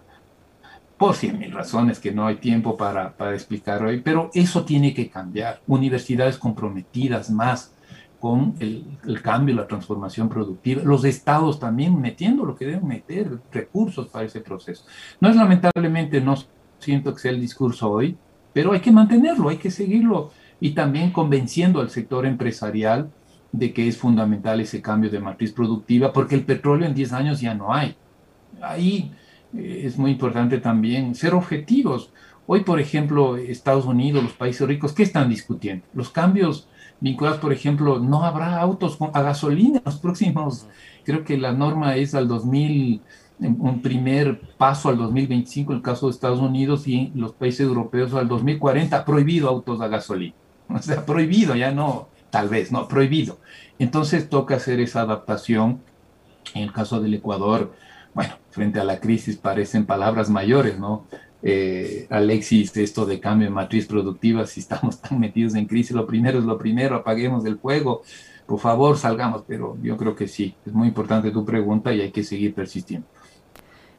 Por 0.97 1.15
cien 1.17 1.39
mil 1.39 1.53
razones 1.53 1.99
que 1.99 2.13
no 2.13 2.27
hay 2.27 2.37
tiempo 2.37 2.77
para 2.77 3.15
explicar 3.35 3.83
hoy, 3.83 4.01
pero 4.01 4.31
eso 4.35 4.65
tiene 4.65 4.95
que 4.95 5.09
cambiar. 5.11 5.61
Universidades 5.67 6.39
comprometidas 6.39 7.31
más, 7.31 7.73
con 8.21 8.55
el, 8.61 9.23
cambio, 9.23 9.55
la 9.55 9.67
transformación 9.67 10.29
productiva, 10.29 10.83
los 10.85 11.05
estados 11.05 11.59
también 11.59 11.99
metiendo 11.99 12.45
lo 12.45 12.55
que 12.55 12.67
deben 12.67 12.87
meter, 12.87 13.39
recursos 13.51 14.09
para 14.09 14.27
ese 14.27 14.41
proceso. 14.41 14.85
No 15.21 15.31
es 15.31 15.37
lamentablemente, 15.37 16.21
no 16.21 16.37
siento 16.79 17.15
que 17.15 17.21
sea 17.21 17.31
el 17.31 17.41
discurso 17.41 17.91
hoy, 17.91 18.17
pero 18.53 18.73
hay 18.73 18.81
que 18.81 18.93
mantenerlo, 18.93 19.49
hay 19.49 19.57
que 19.57 19.71
seguirlo 19.71 20.33
y 20.61 20.73
también 20.73 21.13
convenciendo 21.13 21.81
al 21.81 21.89
sector 21.89 22.27
empresarial 22.27 23.11
de 23.53 23.73
que 23.73 23.89
es 23.89 23.97
fundamental 23.97 24.61
ese 24.61 24.83
cambio 24.83 25.09
de 25.09 25.19
matriz 25.19 25.53
productiva, 25.53 26.13
porque 26.13 26.35
el 26.35 26.45
petróleo 26.45 26.87
en 26.87 26.95
10 26.95 27.13
años 27.15 27.41
ya 27.41 27.55
no 27.55 27.73
hay. 27.73 27.97
Ahí 28.61 29.13
eh, 29.57 29.83
es 29.85 29.97
muy 29.97 30.11
importante 30.11 30.59
también 30.59 31.15
ser 31.15 31.33
objetivos. 31.33 32.13
Hoy, 32.47 32.61
por 32.61 32.81
ejemplo, 32.81 33.39
Estados 33.39 33.87
Unidos, 33.87 34.23
los 34.23 34.33
países 34.35 34.69
ricos, 34.69 34.93
¿qué 34.93 35.05
están 35.05 35.31
discutiendo? 35.31 35.87
Los 35.95 36.11
cambios 36.11 36.69
vinculados, 37.01 37.41
por 37.41 37.53
ejemplo, 37.53 37.99
no 37.99 38.25
habrá 38.25 38.61
autos 38.61 38.99
a 39.13 39.23
gasolina 39.23 39.79
en 39.79 39.85
los 39.85 39.97
próximos, 39.97 40.67
creo 41.05 41.25
que 41.25 41.39
la 41.39 41.53
norma 41.53 41.97
es 41.97 42.15
al 42.15 42.29
2000, 42.29 43.01
un 43.41 43.81
primer 43.81 44.41
paso 44.59 44.91
al 44.91 44.99
2025 44.99 45.73
en 45.73 45.79
el 45.79 45.83
caso 45.83 46.07
de 46.07 46.13
Estados 46.13 46.41
Unidos 46.41 46.87
y 46.87 47.11
los 47.15 47.33
países 47.33 47.61
europeos 47.61 48.13
al 48.15 48.29
2040, 48.29 49.05
prohibido 49.05 49.49
autos 49.49 49.81
a 49.81 49.89
gasolina. 49.89 50.35
O 50.73 50.79
sea, 50.81 51.05
prohibido, 51.05 51.57
ya 51.57 51.73
no, 51.73 52.11
tal 52.31 52.49
vez, 52.49 52.71
no, 52.71 52.87
prohibido. 52.87 53.41
Entonces 53.81 54.29
toca 54.29 54.55
hacer 54.55 54.79
esa 54.79 55.01
adaptación. 55.01 55.81
En 56.55 56.63
el 56.63 56.73
caso 56.73 57.01
del 57.01 57.15
Ecuador, 57.15 57.73
bueno, 58.15 58.35
frente 58.51 58.79
a 58.79 58.85
la 58.85 59.01
crisis 59.01 59.37
parecen 59.37 59.85
palabras 59.85 60.31
mayores, 60.31 60.79
¿no? 60.79 61.07
Eh, 61.43 62.07
Alexis, 62.11 62.77
esto 62.77 63.07
de 63.07 63.21
cambio 63.21 63.49
de 63.49 63.55
matriz 63.55 63.87
productiva, 63.87 64.47
si 64.47 64.61
estamos 64.61 65.01
tan 65.01 65.19
metidos 65.19 65.55
en 65.55 65.67
crisis, 65.67 65.93
lo 65.93 66.07
primero 66.07 66.39
es 66.39 66.45
lo 66.45 66.59
primero, 66.59 66.97
apaguemos 66.97 67.45
el 67.45 67.59
fuego, 67.59 68.03
por 68.47 68.59
favor 68.59 68.99
salgamos, 68.99 69.45
pero 69.47 69.79
yo 69.83 69.97
creo 69.97 70.15
que 70.15 70.29
sí, 70.29 70.55
es 70.67 70.73
muy 70.73 70.89
importante 70.89 71.31
tu 71.31 71.45
pregunta 71.45 71.93
y 71.93 72.01
hay 72.01 72.11
que 72.11 72.25
seguir 72.25 72.55
persistiendo. 72.55 73.07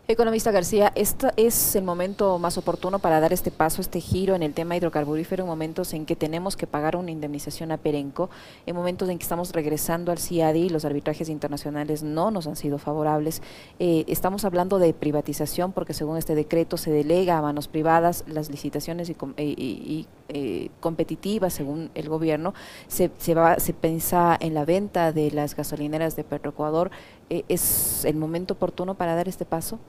Economista 0.07 0.51
García, 0.51 0.91
¿este 0.95 1.27
es 1.37 1.75
el 1.75 1.83
momento 1.83 2.37
más 2.39 2.57
oportuno 2.57 2.99
para 2.99 3.19
dar 3.19 3.31
este 3.31 3.49
paso, 3.49 3.81
este 3.81 4.01
giro 4.01 4.35
en 4.35 4.43
el 4.43 4.53
tema 4.53 4.75
hidrocarburífero 4.75 5.43
en 5.43 5.47
momentos 5.47 5.93
en 5.93 6.05
que 6.05 6.17
tenemos 6.17 6.57
que 6.57 6.67
pagar 6.67 6.97
una 6.97 7.11
indemnización 7.11 7.71
a 7.71 7.77
Perenco, 7.77 8.29
en 8.65 8.75
momentos 8.75 9.07
en 9.07 9.19
que 9.19 9.23
estamos 9.23 9.53
regresando 9.53 10.11
al 10.11 10.17
CIADI, 10.17 10.69
los 10.69 10.85
arbitrajes 10.85 11.29
internacionales 11.29 12.03
no 12.03 12.29
nos 12.29 12.47
han 12.47 12.55
sido 12.57 12.77
favorables. 12.77 13.41
Eh, 13.79 14.03
estamos 14.07 14.43
hablando 14.43 14.79
de 14.79 14.93
privatización 14.93 15.71
porque 15.71 15.93
según 15.93 16.17
este 16.17 16.35
decreto 16.35 16.77
se 16.77 16.91
delega 16.91 17.37
a 17.37 17.41
manos 17.41 17.67
privadas 17.67 18.25
las 18.27 18.49
licitaciones 18.49 19.09
y, 19.09 19.15
eh, 19.37 20.05
eh, 20.29 20.69
competitivas 20.81 21.53
según 21.53 21.89
el 21.93 22.09
gobierno. 22.09 22.53
Se, 22.87 23.11
se, 23.17 23.33
va, 23.33 23.59
se 23.59 23.73
piensa 23.73 24.35
en 24.41 24.55
la 24.55 24.65
venta 24.65 25.13
de 25.13 25.31
las 25.31 25.55
gasolineras 25.55 26.15
de 26.15 26.23
Petroecuador. 26.23 26.91
¿Es 27.29 28.03
el 28.03 28.17
momento 28.17 28.55
oportuno 28.55 28.95
para 28.95 29.15
dar 29.15 29.29
este 29.29 29.45
paso? 29.45 29.79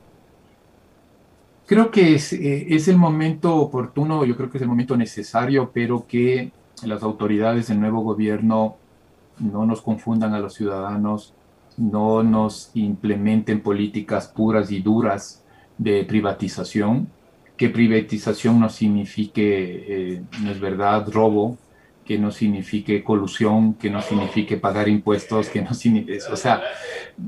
Creo 1.73 1.91
que 1.91 2.17
eh, 2.17 2.67
es, 2.69 2.89
el 2.89 2.99
momento 2.99 3.57
oportuno, 3.57 4.27
yo 4.27 4.37
creo 4.37 4.51
que 4.51 4.59
es 4.59 4.63
el 4.63 4.69
momento 4.69 4.95
necesario, 4.95 5.71
pero 5.73 6.07
que 6.07 6.53
las 6.85 7.03
autoridades 7.03 7.69
del 7.69 7.81
nuevo 7.81 8.03
gobierno 8.03 8.77
no 9.39 9.65
nos 9.65 9.81
confundan 9.81 10.35
a 10.35 10.39
los 10.39 10.53
ciudadanos, 10.53 11.33
no 11.79 12.23
nos 12.23 12.73
implementen 12.75 13.63
políticas 13.63 14.29
puras 14.29 14.71
y 14.71 14.83
duras 14.83 15.45
de 15.79 16.05
privatización, 16.05 17.09
que 17.57 17.71
privatización 17.71 18.61
no 18.61 18.69
signifique, 18.69 19.87
eh, 20.13 20.23
no 20.43 20.51
es 20.51 20.61
verdad, 20.61 21.09
robo, 21.11 21.57
que 22.05 22.19
no 22.19 22.31
signifique 22.31 23.03
colusión, 23.05 23.75
que 23.75 23.91
no 23.91 24.03
signifique 24.03 24.57
pagar 24.57 24.89
impuestos, 24.89 25.49
que 25.49 25.63
no 25.63 25.75
signifique. 25.75 26.19
O 26.31 26.37
sea, 26.37 26.63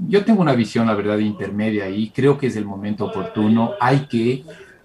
yo 0.08 0.24
tengo 0.24 0.42
una 0.42 0.54
visión, 0.54 0.86
la 0.86 0.94
verdad, 0.94 1.18
intermedia 1.18 1.88
y 1.88 2.10
creo 2.10 2.38
que 2.38 2.48
es 2.48 2.56
el 2.56 2.64
momento 2.64 3.06
oportuno. 3.06 3.72
Hay 3.80 4.06
que 4.06 4.44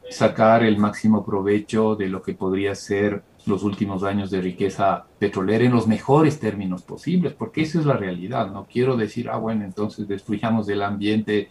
sacar 0.09 0.63
el 0.63 0.77
máximo 0.77 1.23
provecho 1.23 1.95
de 1.95 2.07
lo 2.07 2.21
que 2.21 2.33
podría 2.33 2.73
ser 2.75 3.23
los 3.45 3.63
últimos 3.63 4.03
años 4.03 4.29
de 4.29 4.41
riqueza 4.41 5.05
petrolera 5.17 5.63
en 5.63 5.71
los 5.71 5.87
mejores 5.87 6.39
términos 6.39 6.83
posibles, 6.83 7.33
porque 7.33 7.61
esa 7.61 7.79
es 7.79 7.85
la 7.85 7.97
realidad. 7.97 8.51
No 8.51 8.65
quiero 8.71 8.97
decir, 8.97 9.29
ah, 9.29 9.37
bueno, 9.37 9.65
entonces 9.65 10.07
destruyamos 10.07 10.69
el 10.69 10.81
ambiente, 10.81 11.49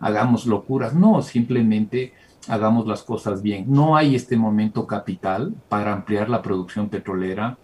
hagamos 0.00 0.46
locuras. 0.46 0.94
No, 0.94 1.22
simplemente 1.22 2.12
hagamos 2.48 2.86
las 2.86 3.02
cosas 3.02 3.42
bien. 3.42 3.64
No 3.68 3.96
hay 3.96 4.14
este 4.14 4.36
momento 4.36 4.86
capital 4.86 5.54
para 5.68 5.92
ampliar 5.92 6.28
la 6.28 6.42
producción 6.42 6.88
petrolera 6.88 7.58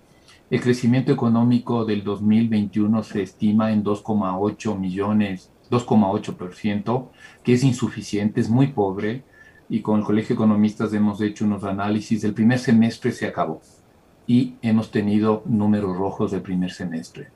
el 0.51 0.61
crecimiento 0.61 1.13
económico 1.13 1.85
del 1.85 2.05
2021 2.05 3.03
se 3.03 3.23
estima 3.23 3.73
en 3.73 3.83
2,8 3.83 4.79
millones, 4.79 5.51
2,8%, 5.71 7.09
que 7.43 7.53
es 7.53 7.65
insuficiente, 7.65 8.41
es 8.41 8.49
muy 8.49 8.69
pobre, 8.69 9.25
y 9.69 9.81
con 9.81 9.99
el 9.99 10.05
Colegio 10.05 10.29
de 10.29 10.35
Economistas 10.35 10.93
hemos 10.93 11.21
hecho 11.21 11.45
unos 11.45 11.65
análisis. 11.65 12.23
El 12.23 12.35
primer 12.35 12.61
semestre 12.61 13.11
se 13.11 13.27
acabó 13.27 13.61
y 14.27 14.55
hemos 14.63 14.93
tenido 14.93 15.43
números 15.47 15.97
rojos 15.97 16.31
del 16.31 16.43
primer 16.43 16.71
semestre. 16.71 17.31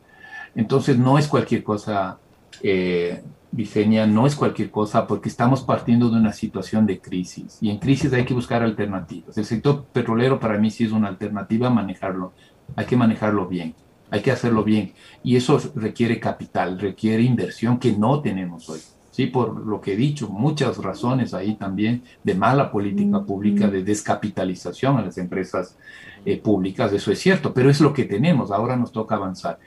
Entonces 0.54 0.96
no 0.96 1.18
es 1.18 1.26
cualquier 1.26 1.64
cosa 1.64 2.18
eh, 2.62 3.22
diseña 3.52 4.06
no 4.06 4.26
es 4.26 4.36
cualquier 4.36 4.70
cosa 4.70 5.06
porque 5.06 5.28
estamos 5.28 5.62
partiendo 5.62 6.08
de 6.08 6.16
una 6.16 6.32
situación 6.32 6.86
de 6.86 7.00
crisis 7.00 7.58
y 7.60 7.70
en 7.70 7.78
crisis 7.78 8.12
hay 8.12 8.24
que 8.24 8.34
buscar 8.34 8.62
alternativas. 8.62 9.36
El 9.36 9.44
sector 9.44 9.86
petrolero 9.86 10.38
para 10.38 10.58
mí 10.58 10.70
sí 10.70 10.84
es 10.84 10.92
una 10.92 11.08
alternativa 11.08 11.68
manejarlo, 11.70 12.32
hay 12.76 12.86
que 12.86 12.96
manejarlo 12.96 13.46
bien, 13.46 13.74
hay 14.10 14.20
que 14.20 14.32
hacerlo 14.32 14.64
bien 14.64 14.92
y 15.22 15.36
eso 15.36 15.60
requiere 15.74 16.20
capital, 16.20 16.78
requiere 16.78 17.22
inversión 17.22 17.78
que 17.78 17.92
no 17.92 18.20
tenemos 18.20 18.68
hoy. 18.68 18.80
Sí, 19.10 19.26
por 19.26 19.66
lo 19.66 19.80
que 19.80 19.94
he 19.94 19.96
dicho, 19.96 20.28
muchas 20.28 20.78
razones 20.78 21.34
ahí 21.34 21.56
también 21.56 22.04
de 22.22 22.34
mala 22.34 22.70
política 22.70 23.22
pública, 23.24 23.66
de 23.68 23.82
descapitalización 23.82 24.98
a 24.98 25.02
las 25.02 25.18
empresas 25.18 25.76
eh, 26.24 26.38
públicas, 26.38 26.92
eso 26.92 27.10
es 27.10 27.18
cierto, 27.18 27.52
pero 27.52 27.70
es 27.70 27.80
lo 27.80 27.92
que 27.92 28.04
tenemos, 28.04 28.52
ahora 28.52 28.76
nos 28.76 28.92
toca 28.92 29.16
avanzar. 29.16 29.58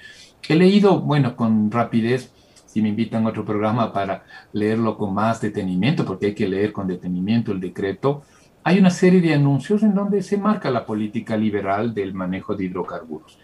He 0.48 0.56
leído, 0.56 1.00
bueno, 1.00 1.36
con 1.36 1.70
rapidez, 1.72 2.32
si 2.66 2.82
me 2.82 2.90
invitan 2.90 3.26
a 3.26 3.30
otro 3.30 3.46
programa 3.46 3.94
para 3.94 4.24
leerlo 4.54 4.98
con 4.98 5.14
más 5.14 5.42
detenimiento, 5.42 6.06
porque 6.06 6.28
hay 6.28 6.36
que 6.36 6.48
leer 6.48 6.72
con 6.72 6.88
detenimiento 6.88 7.52
el 7.52 7.60
decreto, 7.60 8.24
hay 8.64 8.80
una 8.80 8.90
serie 8.90 9.22
de 9.22 9.34
anuncios 9.34 9.84
en 9.84 9.94
donde 9.94 10.22
se 10.22 10.38
marca 10.38 10.72
la 10.72 10.86
política 10.86 11.36
liberal 11.36 11.94
del 11.94 12.14
manejo 12.14 12.56
de 12.56 12.66
hidrocarburos. 12.66 13.38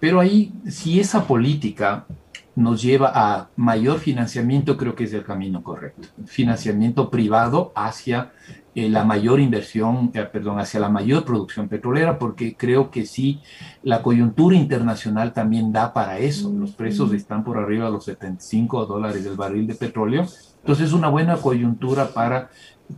Pero 0.00 0.18
ahí, 0.18 0.52
si 0.66 0.98
esa 0.98 1.26
política 1.26 2.06
nos 2.54 2.82
lleva 2.82 3.12
a 3.14 3.48
mayor 3.56 3.98
financiamiento, 3.98 4.76
creo 4.76 4.94
que 4.94 5.04
es 5.04 5.12
el 5.12 5.24
camino 5.24 5.62
correcto. 5.62 6.08
Financiamiento 6.26 7.10
privado 7.10 7.72
hacia 7.74 8.32
eh, 8.74 8.88
la 8.88 9.04
mayor 9.04 9.38
inversión, 9.38 10.10
eh, 10.14 10.22
perdón, 10.22 10.58
hacia 10.58 10.80
la 10.80 10.88
mayor 10.88 11.24
producción 11.24 11.68
petrolera, 11.68 12.18
porque 12.18 12.56
creo 12.56 12.90
que 12.90 13.04
sí, 13.04 13.40
la 13.82 14.02
coyuntura 14.02 14.56
internacional 14.56 15.34
también 15.34 15.72
da 15.72 15.92
para 15.92 16.18
eso. 16.18 16.50
Los 16.50 16.72
precios 16.72 17.12
están 17.12 17.44
por 17.44 17.58
arriba 17.58 17.86
de 17.86 17.92
los 17.92 18.04
75 18.06 18.86
dólares 18.86 19.24
del 19.24 19.36
barril 19.36 19.66
de 19.66 19.74
petróleo. 19.74 20.26
Entonces 20.60 20.86
es 20.86 20.92
una 20.94 21.08
buena 21.08 21.36
coyuntura 21.36 22.08
para 22.08 22.48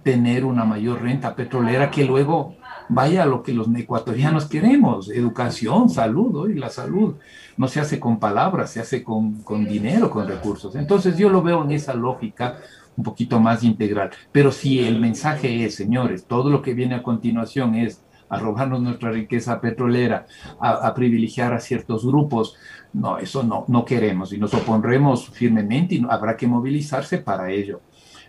tener 0.02 0.44
una 0.44 0.64
mayor 0.64 1.02
renta 1.02 1.34
petrolera 1.34 1.90
que 1.90 2.04
luego 2.04 2.56
vaya 2.88 3.22
a 3.22 3.26
lo 3.26 3.42
que 3.42 3.52
los 3.52 3.68
ecuatorianos 3.74 4.46
queremos, 4.46 5.10
educación, 5.10 5.88
salud, 5.88 6.48
y 6.50 6.54
la 6.54 6.70
salud 6.70 7.16
no 7.56 7.68
se 7.68 7.80
hace 7.80 7.98
con 7.98 8.18
palabras, 8.18 8.70
se 8.70 8.80
hace 8.80 9.02
con, 9.02 9.42
con 9.42 9.64
dinero, 9.64 10.10
con 10.10 10.28
recursos. 10.28 10.74
Entonces 10.76 11.16
yo 11.16 11.30
lo 11.30 11.42
veo 11.42 11.64
en 11.64 11.70
esa 11.72 11.94
lógica 11.94 12.58
un 12.96 13.04
poquito 13.04 13.40
más 13.40 13.62
integral. 13.64 14.10
Pero 14.32 14.52
si 14.52 14.80
el 14.80 15.00
mensaje 15.00 15.64
es, 15.64 15.74
señores, 15.74 16.26
todo 16.26 16.50
lo 16.50 16.62
que 16.62 16.74
viene 16.74 16.94
a 16.94 17.02
continuación 17.02 17.74
es 17.74 18.04
a 18.28 18.38
robarnos 18.38 18.80
nuestra 18.80 19.10
riqueza 19.10 19.60
petrolera, 19.60 20.26
a, 20.60 20.92
privilegiar 20.94 21.52
a 21.52 21.60
ciertos 21.60 22.04
grupos. 22.06 22.56
No, 22.92 23.18
eso 23.18 23.42
no, 23.42 23.64
no 23.68 23.84
queremos 23.84 24.32
y 24.32 24.38
nos 24.38 24.54
opondremos 24.54 25.28
firmemente 25.28 25.96
y 25.96 26.06
habrá 26.08 26.36
que 26.36 26.46
movilizarse 26.46 27.18
para 27.18 27.50
ello. 27.50 27.80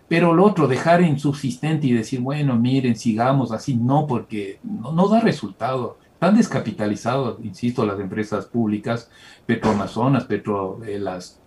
Pero 0.08 0.34
lo 0.34 0.46
otro, 0.46 0.68
dejar 0.68 1.02
insubsistente 1.02 1.88
y 1.88 1.94
decir, 1.94 2.20
bueno, 2.20 2.56
miren, 2.56 2.96
sigamos 2.96 3.52
así, 3.52 3.76
no, 3.76 4.06
porque 4.06 4.60
no, 4.64 4.92
no 4.92 5.08
da 5.08 5.20
resultado. 5.20 5.98
Están 6.14 6.38
descapitalizados, 6.38 7.44
insisto, 7.44 7.86
las 7.86 8.00
empresas 8.00 8.46
públicas, 8.46 9.10
Petroamazonas, 9.46 10.26
Petro, 10.26 10.80
eh, 10.86 11.00
las, 11.00 11.42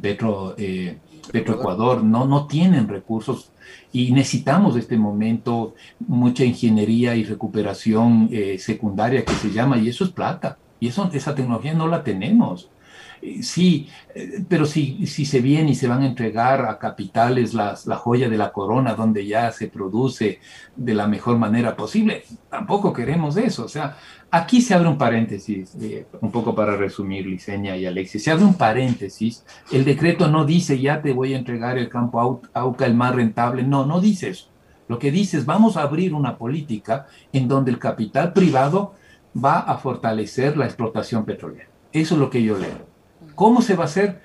Petro, 0.00 0.54
eh, 0.56 0.98
Petroecuador, 1.30 2.02
no, 2.02 2.24
no 2.26 2.46
tienen 2.46 2.88
recursos 2.88 3.52
y 3.92 4.12
necesitamos 4.12 4.76
este 4.76 4.96
momento 4.96 5.74
mucha 6.00 6.44
ingeniería 6.44 7.14
y 7.16 7.24
recuperación 7.24 8.28
eh, 8.30 8.58
secundaria 8.58 9.24
que 9.24 9.34
se 9.34 9.50
llama, 9.50 9.78
y 9.78 9.88
eso 9.88 10.04
es 10.04 10.10
plata, 10.10 10.58
y 10.80 10.88
eso, 10.88 11.10
esa 11.12 11.34
tecnología 11.34 11.74
no 11.74 11.86
la 11.86 12.02
tenemos. 12.02 12.70
Eh, 13.20 13.42
sí, 13.42 13.88
eh, 14.14 14.44
pero 14.48 14.64
si, 14.64 15.06
si 15.06 15.24
se 15.24 15.40
viene 15.40 15.72
y 15.72 15.74
se 15.74 15.88
van 15.88 16.02
a 16.02 16.06
entregar 16.06 16.66
a 16.66 16.78
capitales 16.78 17.54
las, 17.54 17.86
la 17.86 17.96
joya 17.96 18.28
de 18.28 18.38
la 18.38 18.52
corona, 18.52 18.94
donde 18.94 19.26
ya 19.26 19.50
se 19.52 19.68
produce 19.68 20.40
de 20.76 20.94
la 20.94 21.06
mejor 21.06 21.38
manera 21.38 21.76
posible, 21.76 22.22
tampoco 22.50 22.92
queremos 22.92 23.36
eso. 23.36 23.64
O 23.64 23.68
sea, 23.68 23.96
aquí 24.30 24.60
se 24.60 24.74
abre 24.74 24.88
un 24.88 24.98
paréntesis, 24.98 25.74
eh, 25.80 26.06
un 26.20 26.30
poco 26.30 26.54
para 26.54 26.76
resumir, 26.76 27.26
Liceña 27.26 27.76
y 27.76 27.86
Alexis, 27.86 28.22
se 28.22 28.30
abre 28.30 28.44
un 28.44 28.54
paréntesis. 28.54 29.44
El 29.72 29.84
decreto 29.84 30.28
no 30.28 30.44
dice 30.44 30.78
ya 30.78 31.02
te 31.02 31.12
voy 31.12 31.34
a 31.34 31.38
entregar 31.38 31.78
el 31.78 31.88
campo 31.88 32.42
AUCA 32.52 32.86
el 32.86 32.94
más 32.94 33.14
rentable, 33.14 33.62
no, 33.62 33.86
no 33.86 34.00
dice 34.00 34.30
eso. 34.30 34.48
Lo 34.88 34.98
que 34.98 35.10
dice 35.10 35.36
es 35.38 35.46
vamos 35.46 35.76
a 35.76 35.82
abrir 35.82 36.14
una 36.14 36.38
política 36.38 37.06
en 37.32 37.48
donde 37.48 37.70
el 37.70 37.78
capital 37.78 38.32
privado 38.32 38.94
va 39.36 39.60
a 39.60 39.78
fortalecer 39.78 40.56
la 40.56 40.64
explotación 40.64 41.24
petrolera. 41.24 41.68
Eso 41.92 42.14
es 42.14 42.20
lo 42.20 42.30
que 42.30 42.42
yo 42.42 42.58
leo. 42.58 42.86
¿Cómo 43.34 43.62
se 43.62 43.76
va 43.76 43.84
a 43.84 43.86
hacer? 43.86 44.22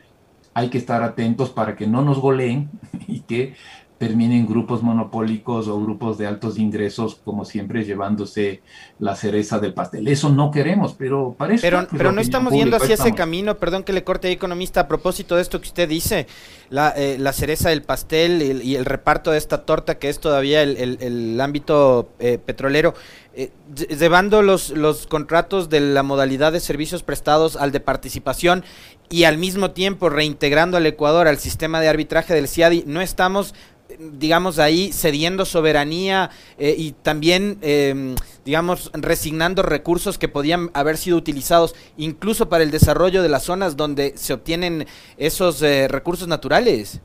Hay 0.53 0.69
que 0.69 0.77
estar 0.77 1.03
atentos 1.03 1.49
para 1.49 1.75
que 1.75 1.87
no 1.87 2.01
nos 2.03 2.19
goleen 2.19 2.69
y 3.07 3.21
que 3.21 3.55
terminen 4.03 4.45
grupos 4.45 4.83
monopólicos 4.83 5.69
o 5.69 5.79
grupos 5.79 6.17
de 6.17 6.27
altos 6.27 6.59
ingresos, 6.59 7.21
como 7.23 7.45
siempre, 7.45 7.85
llevándose 7.85 8.61
la 8.99 9.15
cereza 9.15 9.59
del 9.59 9.73
pastel. 9.73 10.09
Eso 10.09 10.27
no 10.27 10.51
queremos, 10.51 10.93
pero 10.93 11.33
parece. 11.37 11.61
Pero, 11.61 11.87
pero 11.89 12.11
no 12.11 12.19
estamos 12.19 12.51
yendo 12.51 12.75
hacia 12.75 12.95
ese 12.95 13.13
camino, 13.13 13.57
perdón 13.57 13.83
que 13.83 13.93
le 13.93 14.03
corte 14.03 14.27
ahí, 14.27 14.33
economista, 14.33 14.81
a 14.81 14.87
propósito 14.89 15.37
de 15.37 15.41
esto 15.41 15.61
que 15.61 15.67
usted 15.67 15.87
dice, 15.87 16.27
la, 16.69 16.89
eh, 16.97 17.15
la 17.17 17.31
cereza 17.31 17.69
del 17.69 17.81
pastel 17.83 18.41
y, 18.41 18.71
y, 18.71 18.75
el 18.75 18.83
reparto 18.83 19.31
de 19.31 19.37
esta 19.37 19.63
torta 19.65 19.97
que 19.97 20.09
es 20.09 20.19
todavía 20.19 20.61
el, 20.63 20.75
el, 20.75 20.97
el 20.99 21.39
ámbito 21.39 22.09
eh, 22.19 22.39
petrolero. 22.45 22.95
Eh, 23.35 23.51
llevando 23.97 24.43
los, 24.43 24.69
los 24.69 25.07
contratos 25.07 25.67
de 25.69 25.79
la 25.79 26.03
modalidad 26.03 26.51
de 26.51 26.59
servicios 26.59 27.01
prestados 27.01 27.55
al 27.55 27.71
de 27.71 27.79
participación 27.79 28.63
y 29.09 29.23
al 29.23 29.39
mismo 29.39 29.71
tiempo 29.71 30.09
reintegrando 30.09 30.77
al 30.77 30.85
Ecuador 30.85 31.27
al 31.27 31.39
sistema 31.39 31.81
de 31.81 31.87
arbitraje 31.87 32.35
del 32.35 32.47
CIADI, 32.47 32.83
no 32.85 33.01
estamos 33.01 33.55
digamos, 33.99 34.59
ahí 34.59 34.91
cediendo 34.91 35.45
soberanía 35.45 36.29
eh, 36.57 36.75
y 36.77 36.91
también, 36.91 37.57
eh, 37.61 38.15
digamos, 38.45 38.91
resignando 38.93 39.63
recursos 39.63 40.17
que 40.17 40.27
podían 40.27 40.69
haber 40.73 40.97
sido 40.97 41.17
utilizados 41.17 41.75
incluso 41.97 42.49
para 42.49 42.63
el 42.63 42.71
desarrollo 42.71 43.21
de 43.21 43.29
las 43.29 43.43
zonas 43.43 43.77
donde 43.77 44.13
se 44.15 44.33
obtienen 44.33 44.85
esos 45.17 45.61
eh, 45.61 45.87
recursos 45.87 46.27
naturales. 46.27 47.01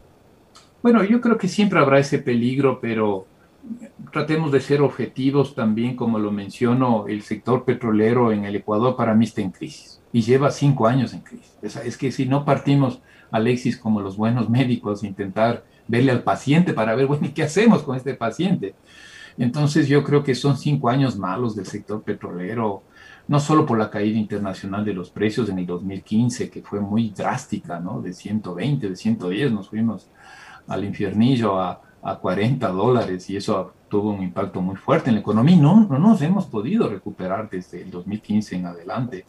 Bueno, 0.83 1.03
yo 1.05 1.21
creo 1.21 1.39
que 1.39 1.49
siempre 1.49 1.79
habrá 1.79 1.99
ese 1.99 2.19
peligro, 2.19 2.81
pero 2.81 3.27
tratemos 4.13 4.53
de 4.53 4.61
ser 4.61 4.81
objetivos 4.81 5.55
también, 5.55 5.97
como 5.97 6.19
lo 6.19 6.31
menciono, 6.31 7.07
el 7.09 7.23
sector 7.23 7.65
petrolero 7.65 8.33
en 8.33 8.45
el 8.45 8.57
Ecuador 8.57 8.97
para 8.97 9.15
mí 9.15 9.25
está 9.25 9.41
en 9.41 9.51
crisis 9.51 10.01
y 10.13 10.23
lleva 10.23 10.51
cinco 10.51 10.87
años 10.87 11.13
en 11.13 11.21
crisis. 11.21 11.59
Es, 11.63 11.77
es 11.77 11.99
que 11.99 12.13
si 12.13 12.27
no 12.27 12.45
partimos, 12.45 13.01
Alexis, 13.31 13.77
como 13.77 14.01
los 14.01 14.17
buenos 14.17 14.49
médicos, 14.51 15.05
intentar 15.05 15.65
verle 15.89 16.13
al 16.13 16.23
paciente 16.23 16.73
para 16.73 16.95
ver, 16.95 17.07
bueno, 17.07 17.27
¿y 17.27 17.31
qué 17.31 17.43
hacemos 17.43 17.83
con 17.83 17.97
este 17.97 18.15
paciente? 18.15 18.75
Entonces 19.39 19.89
yo 19.89 20.05
creo 20.05 20.23
que 20.23 20.35
son 20.35 20.57
cinco 20.57 20.89
años 20.89 21.17
malos 21.17 21.57
del 21.57 21.67
sector 21.67 22.03
petrolero, 22.03 22.83
no 23.27 23.41
solo 23.41 23.67
por 23.67 23.79
la 23.79 23.91
caída 23.91 24.19
internacional 24.19 24.85
de 24.85 24.95
los 24.95 25.11
precios 25.11 25.49
en 25.49 25.59
el 25.59 25.67
2015, 25.67 26.51
que 26.51 26.63
fue 26.63 26.81
muy 26.81 27.11
drástica, 27.11 27.79
¿no? 27.79 28.01
De 28.01 28.13
120, 28.13 28.89
de 28.89 28.97
110, 28.97 29.53
nos 29.53 29.69
fuimos 29.69 30.09
al 30.67 30.85
infiernillo 30.85 31.61
a, 31.61 31.81
a 32.03 32.17
40 32.17 32.69
dólares 32.69 33.29
y 33.31 33.37
eso 33.37 33.73
tuvo 33.89 34.11
un 34.11 34.23
impacto 34.23 34.61
muy 34.61 34.77
fuerte 34.77 35.11
en 35.11 35.17
la 35.17 35.21
economía. 35.21 35.57
No, 35.57 35.87
no 35.89 35.99
nos 35.99 36.21
hemos 36.23 36.47
podido 36.47 36.89
recuperar 36.89 37.49
desde 37.49 37.83
el 37.83 37.91
2015 37.91 38.57
en 38.57 38.67
adelante. 38.67 39.25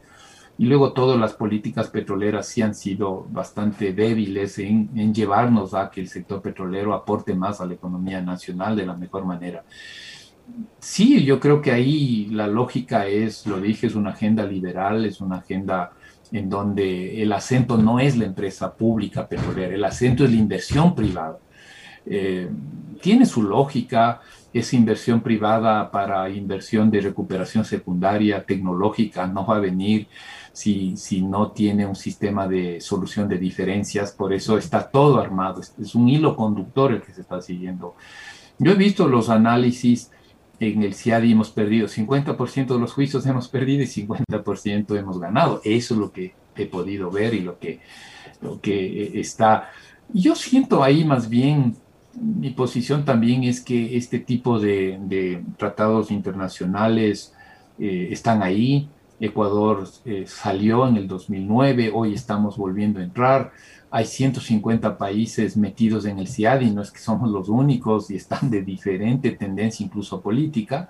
Y 0.59 0.65
luego 0.65 0.91
todas 0.91 1.17
las 1.17 1.31
políticas 1.31 1.87
petroleras 1.87 2.45
sí 2.45 2.61
han 2.61 2.75
sido 2.75 3.25
bastante 3.31 3.93
débiles 3.93 4.59
en, 4.59 5.13
llevarnos 5.13 5.73
a 5.73 5.89
que 5.89 6.01
el 6.01 6.09
sector 6.09 6.41
petrolero 6.41 6.93
aporte 6.93 7.33
más 7.33 7.61
a 7.61 7.65
la 7.65 7.75
economía 7.75 8.21
nacional 8.21 8.75
de 8.75 8.85
la 8.85 8.93
mejor 8.93 9.23
manera. 9.23 9.63
Sí, 10.77 11.23
yo 11.23 11.39
creo 11.39 11.61
que 11.61 11.71
ahí 11.71 12.25
la 12.31 12.47
lógica 12.47 13.07
es, 13.07 13.47
lo 13.47 13.61
dije, 13.61 13.87
es 13.87 13.95
una 13.95 14.09
agenda 14.09 14.43
liberal, 14.43 15.05
es 15.05 15.21
una 15.21 15.37
agenda 15.37 15.93
en 16.33 16.49
donde 16.49 17.23
el 17.23 17.31
acento 17.31 17.77
no 17.77 18.01
es 18.01 18.17
la 18.17 18.25
empresa 18.25 18.73
pública 18.75 19.29
petrolera, 19.29 19.73
el 19.73 19.85
acento 19.85 20.25
es 20.25 20.31
la 20.31 20.39
inversión 20.39 20.93
privada. 20.93 21.39
Eh, 22.05 22.49
tiene 22.99 23.25
su 23.25 23.43
lógica, 23.43 24.19
esa 24.51 24.75
inversión 24.75 25.21
privada 25.21 25.89
para 25.89 26.29
inversión 26.29 26.91
de 26.91 26.99
recuperación 26.99 27.63
secundaria 27.63 28.43
tecnológica 28.43 29.25
no 29.25 29.45
va 29.45 29.55
a 29.55 29.59
venir 29.59 30.07
si, 30.59 30.97
si 30.97 31.21
no 31.21 31.51
tiene 31.51 31.85
un 31.85 31.95
sistema 31.95 32.45
de 32.45 32.81
solución 32.81 33.29
de 33.29 33.37
diferencias, 33.37 34.11
por 34.11 34.33
eso 34.33 34.57
está 34.57 34.89
todo 34.89 35.17
armado, 35.17 35.61
es, 35.61 35.73
es 35.79 35.95
un 35.95 36.09
hilo 36.09 36.35
conductor 36.35 36.91
el 36.91 37.01
que 37.01 37.13
se 37.13 37.21
está 37.21 37.41
siguiendo. 37.41 37.95
Yo 38.57 38.73
he 38.73 38.75
visto 38.75 39.07
los 39.07 39.29
análisis 39.29 40.11
en 40.59 40.83
el 40.83 40.93
CIADI 40.93 41.31
hemos 41.31 41.49
perdido 41.49 41.87
50% 41.87 42.67
de 42.67 42.77
los 42.77 42.91
juicios 42.91 43.25
hemos 43.25 43.47
perdido 43.47 43.83
y 43.83 43.87
50% 43.87 44.99
hemos 44.99 45.17
ganado. 45.17 45.61
Eso 45.63 45.93
es 45.93 45.99
lo 46.01 46.11
que 46.11 46.33
he 46.57 46.65
podido 46.65 47.09
ver 47.09 47.33
y 47.33 47.39
lo 47.39 47.57
que, 47.57 47.79
lo 48.41 48.59
que 48.59 49.17
está. 49.17 49.69
Yo 50.11 50.35
siento 50.35 50.83
ahí 50.83 51.05
más 51.05 51.29
bien, 51.29 51.77
mi 52.19 52.49
posición 52.49 53.05
también 53.05 53.45
es 53.45 53.61
que 53.61 53.95
este 53.95 54.19
tipo 54.19 54.59
de, 54.59 54.99
de 55.03 55.41
tratados 55.55 56.11
internacionales 56.11 57.33
eh, 57.79 58.09
están 58.11 58.43
ahí, 58.43 58.89
Ecuador 59.19 59.87
eh, 60.05 60.25
salió 60.27 60.87
en 60.87 60.97
el 60.97 61.07
2009, 61.07 61.91
hoy 61.93 62.13
estamos 62.13 62.57
volviendo 62.57 62.99
a 62.99 63.03
entrar. 63.03 63.51
Hay 63.91 64.05
150 64.05 64.97
países 64.97 65.57
metidos 65.57 66.05
en 66.05 66.19
el 66.19 66.27
CIADI, 66.27 66.71
no 66.71 66.81
es 66.81 66.91
que 66.91 66.99
somos 66.99 67.29
los 67.29 67.49
únicos 67.49 68.11
y 68.11 68.15
están 68.15 68.49
de 68.49 68.61
diferente 68.61 69.31
tendencia, 69.31 69.85
incluso 69.85 70.21
política. 70.21 70.89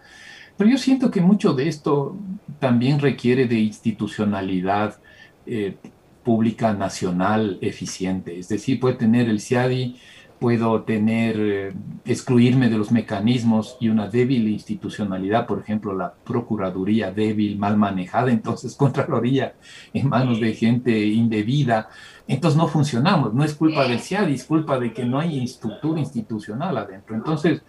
Pero 0.58 0.70
yo 0.70 0.78
siento 0.78 1.10
que 1.10 1.22
mucho 1.22 1.54
de 1.54 1.70
esto 1.70 2.18
también 2.60 3.00
requiere 3.00 3.46
de 3.48 3.60
institucionalidad 3.60 5.00
eh, 5.46 5.78
pública 6.24 6.74
nacional 6.74 7.58
eficiente. 7.62 8.38
Es 8.38 8.50
decir, 8.50 8.80
puede 8.80 8.96
tener 8.96 9.30
el 9.30 9.40
CIADI 9.40 9.96
puedo 10.40 10.84
tener, 10.84 11.36
eh, 11.38 11.74
excluirme 12.06 12.70
de 12.70 12.78
los 12.78 12.92
mecanismos 12.92 13.78
y 13.80 13.90
una 13.90 14.08
débil 14.08 14.48
institucionalidad, 14.48 15.46
por 15.46 15.60
ejemplo, 15.60 15.96
la 15.96 16.14
Procuraduría 16.14 17.12
débil, 17.12 17.58
mal 17.58 17.78
manejada, 17.78 18.32
entonces 18.32 18.76
Contraloría 18.76 19.56
en 19.94 20.08
manos 20.08 20.40
de 20.40 20.54
gente 20.54 20.98
indebida, 21.06 21.90
entonces 22.28 22.58
no 22.58 22.68
funcionamos, 22.68 23.34
no 23.34 23.44
es 23.44 23.54
culpa 23.54 23.88
del 23.88 24.00
CIADI, 24.00 24.34
es 24.34 24.44
culpa 24.46 24.80
de 24.80 24.94
que 24.94 25.04
no 25.04 25.20
hay 25.20 25.44
estructura 25.44 26.00
institucional 26.00 26.78
adentro. 26.78 27.16
Entonces, 27.16 27.64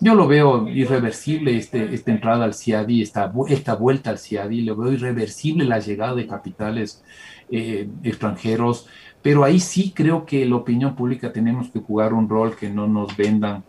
yo 0.00 0.14
lo 0.14 0.26
veo 0.26 0.68
irreversible 0.68 1.56
este, 1.56 1.94
esta 1.94 2.10
entrada 2.10 2.44
al 2.44 2.54
CIADI, 2.54 3.02
esta, 3.02 3.32
esta 3.48 3.74
vuelta 3.74 4.10
al 4.10 4.18
CIADI, 4.18 4.62
lo 4.62 4.76
veo 4.76 4.92
irreversible 4.92 5.64
la 5.64 5.78
llegada 5.78 6.14
de 6.14 6.26
capitales 6.26 7.02
eh, 7.50 7.88
extranjeros, 8.02 8.86
pero 9.24 9.42
ahí 9.42 9.58
sí 9.58 9.90
creo 9.96 10.26
que 10.26 10.44
la 10.44 10.56
opinión 10.56 10.94
pública 10.94 11.32
tenemos 11.32 11.70
que 11.70 11.80
jugar 11.80 12.12
un 12.12 12.28
rol 12.28 12.54
que 12.54 12.68
no 12.68 12.86
nos 12.86 13.16
vendan 13.16 13.64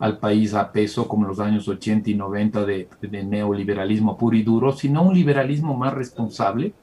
al 0.00 0.18
país 0.18 0.52
a 0.52 0.72
peso 0.72 1.06
como 1.06 1.28
los 1.28 1.38
años 1.38 1.68
80 1.68 2.10
y 2.10 2.14
90 2.14 2.66
de, 2.66 2.88
neoliberalismo 3.24 4.18
puro 4.18 4.36
y 4.36 4.42
duro, 4.42 4.72
sino 4.72 5.04
un 5.04 5.14
liberalismo 5.14 5.76
más 5.76 5.94
responsable, 5.94 6.74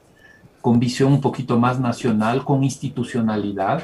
con 0.62 0.80
visión 0.80 1.12
un 1.12 1.20
poquito 1.20 1.60
más 1.60 1.78
nacional, 1.78 2.46
con 2.46 2.64
institucionalidad. 2.64 3.82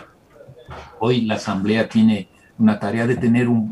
Hoy 1.00 1.20
la 1.20 1.34
Asamblea 1.34 1.86
tiene 1.86 2.30
una 2.58 2.80
tarea 2.80 3.06
de 3.06 3.16
tener 3.16 3.46
un... 3.46 3.70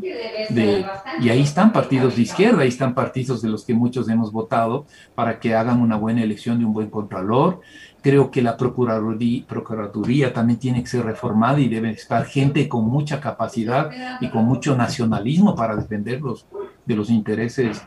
Y 1.19 1.29
ahí 1.29 1.41
están 1.41 1.73
partidos 1.73 2.15
de 2.15 2.21
izquierda, 2.21 2.61
ahí 2.61 2.69
están 2.69 2.93
partidos 2.93 3.41
de 3.41 3.49
los 3.49 3.65
que 3.65 3.73
muchos 3.73 4.07
hemos 4.07 4.31
votado 4.31 4.85
para 5.15 5.39
que 5.39 5.55
hagan 5.55 5.81
una 5.81 5.95
buena 5.95 6.21
elección 6.21 6.59
de 6.59 6.65
un 6.65 6.73
buen 6.73 6.91
contralor 6.91 7.61
Creo 8.01 8.31
que 8.31 8.41
la 8.41 8.55
Procuraduría, 8.55 10.33
también 10.33 10.59
tiene 10.59 10.81
que 10.81 10.87
ser 10.87 11.03
reformada 11.03 11.59
y 11.59 11.67
debe 11.67 11.91
estar 11.91 12.25
gente 12.25 12.67
con 12.69 12.85
mucha 12.85 13.19
capacidad 13.19 13.89
y 14.21 14.29
con 14.29 14.45
mucho 14.45 14.75
nacionalismo 14.75 15.55
para 15.55 15.75
defenderlos 15.75 16.45
de 16.85 16.95
los 16.95 17.09
intereses, 17.09 17.81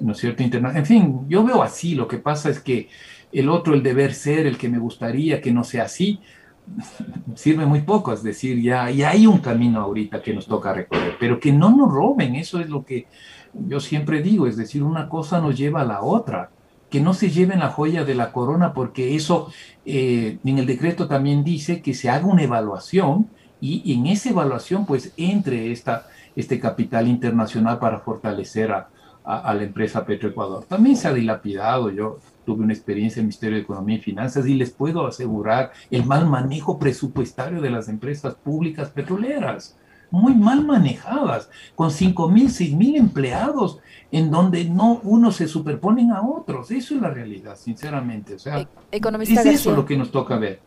¿no 0.00 0.12
es 0.12 0.18
cierto?, 0.18 0.42
En 0.42 0.86
fin, 0.86 1.26
yo 1.28 1.44
veo 1.44 1.62
así, 1.62 1.94
lo 1.94 2.08
que 2.08 2.18
pasa 2.18 2.48
es 2.48 2.60
que 2.60 2.88
el 3.30 3.48
otro, 3.48 3.74
el 3.74 3.82
deber 3.82 4.14
ser, 4.14 4.46
el 4.46 4.56
que 4.56 4.68
me 4.68 4.78
gustaría 4.78 5.40
que 5.40 5.52
no 5.52 5.64
sea 5.64 5.84
así, 5.84 6.20
sirve 7.34 7.66
muy 7.66 7.82
poco, 7.82 8.12
es 8.12 8.22
decir, 8.22 8.60
ya, 8.60 8.90
ya 8.90 9.10
hay 9.10 9.26
un 9.26 9.38
camino 9.38 9.80
ahorita 9.80 10.22
que 10.22 10.34
nos 10.34 10.46
toca 10.46 10.72
recorrer, 10.72 11.16
pero 11.18 11.38
que 11.38 11.52
no 11.52 11.74
nos 11.74 11.90
roben, 11.90 12.36
eso 12.36 12.60
es 12.60 12.68
lo 12.68 12.84
que 12.84 13.06
yo 13.54 13.80
siempre 13.80 14.22
digo, 14.22 14.46
es 14.46 14.56
decir, 14.56 14.82
una 14.82 15.08
cosa 15.08 15.40
nos 15.40 15.56
lleva 15.56 15.82
a 15.82 15.84
la 15.84 16.02
otra 16.02 16.50
que 16.90 17.00
no 17.00 17.14
se 17.14 17.30
lleven 17.30 17.60
la 17.60 17.68
joya 17.68 18.04
de 18.04 18.14
la 18.14 18.32
corona, 18.32 18.72
porque 18.72 19.14
eso 19.14 19.50
eh, 19.84 20.38
en 20.44 20.58
el 20.58 20.66
decreto 20.66 21.08
también 21.08 21.44
dice 21.44 21.82
que 21.82 21.94
se 21.94 22.08
haga 22.08 22.26
una 22.26 22.42
evaluación 22.42 23.28
y, 23.60 23.92
en 23.92 24.06
esa 24.06 24.30
evaluación 24.30 24.86
pues 24.86 25.12
entre 25.16 25.72
esta, 25.72 26.06
este 26.36 26.60
capital 26.60 27.08
internacional 27.08 27.78
para 27.78 27.98
fortalecer 28.00 28.72
a, 28.72 28.88
la 29.24 29.62
empresa 29.62 30.06
Petroecuador. 30.06 30.64
También 30.64 30.96
se 30.96 31.06
ha 31.06 31.12
dilapidado, 31.12 31.90
yo 31.90 32.18
tuve 32.46 32.64
una 32.64 32.72
experiencia 32.72 33.20
en 33.20 33.24
el 33.24 33.26
Ministerio 33.26 33.56
de 33.56 33.62
Economía 33.62 33.96
y 33.96 34.00
Finanzas 34.00 34.46
y 34.46 34.54
les 34.54 34.70
puedo 34.70 35.06
asegurar 35.06 35.72
el 35.90 36.06
mal 36.06 36.24
manejo 36.24 36.78
presupuestario 36.78 37.60
de 37.60 37.68
las 37.68 37.90
empresas 37.90 38.34
públicas 38.36 38.88
petroleras 38.88 39.77
muy 40.10 40.34
mal 40.34 40.64
manejadas, 40.64 41.50
con 41.74 41.90
5 41.90 42.28
mil, 42.28 42.50
6 42.50 42.74
mil 42.74 42.96
empleados, 42.96 43.78
en 44.10 44.30
donde 44.30 44.64
no 44.64 45.00
unos 45.02 45.36
se 45.36 45.48
superponen 45.48 46.12
a 46.12 46.22
otros. 46.22 46.70
Eso 46.70 46.94
es 46.94 47.02
la 47.02 47.10
realidad, 47.10 47.56
sinceramente. 47.56 48.34
O 48.34 48.38
sea, 48.38 48.60
e-, 48.60 48.68
Economista 48.92 49.40
es 49.40 49.46
eso 49.46 49.74
lo 49.74 49.84
que 49.84 49.96
nos 49.96 50.10
toca 50.10 50.36
ver. 50.38 50.60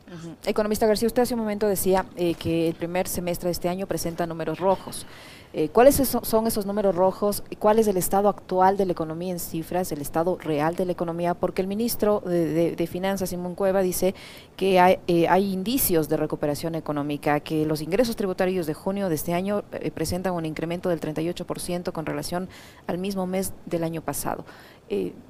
Economista 0.45 0.85
García, 0.85 1.07
usted 1.07 1.23
hace 1.23 1.33
un 1.33 1.39
momento 1.39 1.67
decía 1.67 2.05
eh, 2.15 2.35
que 2.35 2.67
el 2.67 2.75
primer 2.75 3.07
semestre 3.07 3.47
de 3.47 3.53
este 3.53 3.69
año 3.69 3.87
presenta 3.87 4.27
números 4.27 4.59
rojos. 4.59 5.05
Eh, 5.53 5.67
¿Cuáles 5.69 5.95
son 5.95 6.47
esos 6.47 6.65
números 6.65 6.95
rojos? 6.95 7.43
¿Cuál 7.59 7.79
es 7.79 7.87
el 7.87 7.97
estado 7.97 8.29
actual 8.29 8.77
de 8.77 8.85
la 8.85 8.93
economía 8.93 9.31
en 9.33 9.39
cifras, 9.39 9.91
el 9.91 9.99
estado 9.99 10.37
real 10.37 10.75
de 10.75 10.85
la 10.85 10.93
economía? 10.93 11.33
Porque 11.33 11.61
el 11.61 11.67
ministro 11.67 12.21
de, 12.21 12.87
Finanzas, 12.89 13.29
Simón 13.29 13.55
Cueva, 13.55 13.81
dice 13.81 14.15
que 14.55 14.77
eh, 15.07 15.27
hay, 15.27 15.51
indicios 15.51 16.07
de 16.07 16.17
recuperación 16.17 16.75
económica, 16.75 17.41
que 17.41 17.65
los 17.65 17.81
ingresos 17.81 18.15
tributarios 18.15 18.65
de 18.65 18.73
junio 18.73 19.09
de 19.09 19.15
este 19.15 19.33
año 19.33 19.63
eh, 19.73 19.91
presentan 19.91 20.33
un 20.33 20.45
incremento 20.45 20.87
del 20.87 21.01
38% 21.01 21.91
con 21.91 22.05
relación 22.05 22.47
al 22.87 22.97
mismo 22.97 23.27
mes 23.27 23.53
del 23.65 23.83
año 23.83 24.01
pasado. 24.01 24.45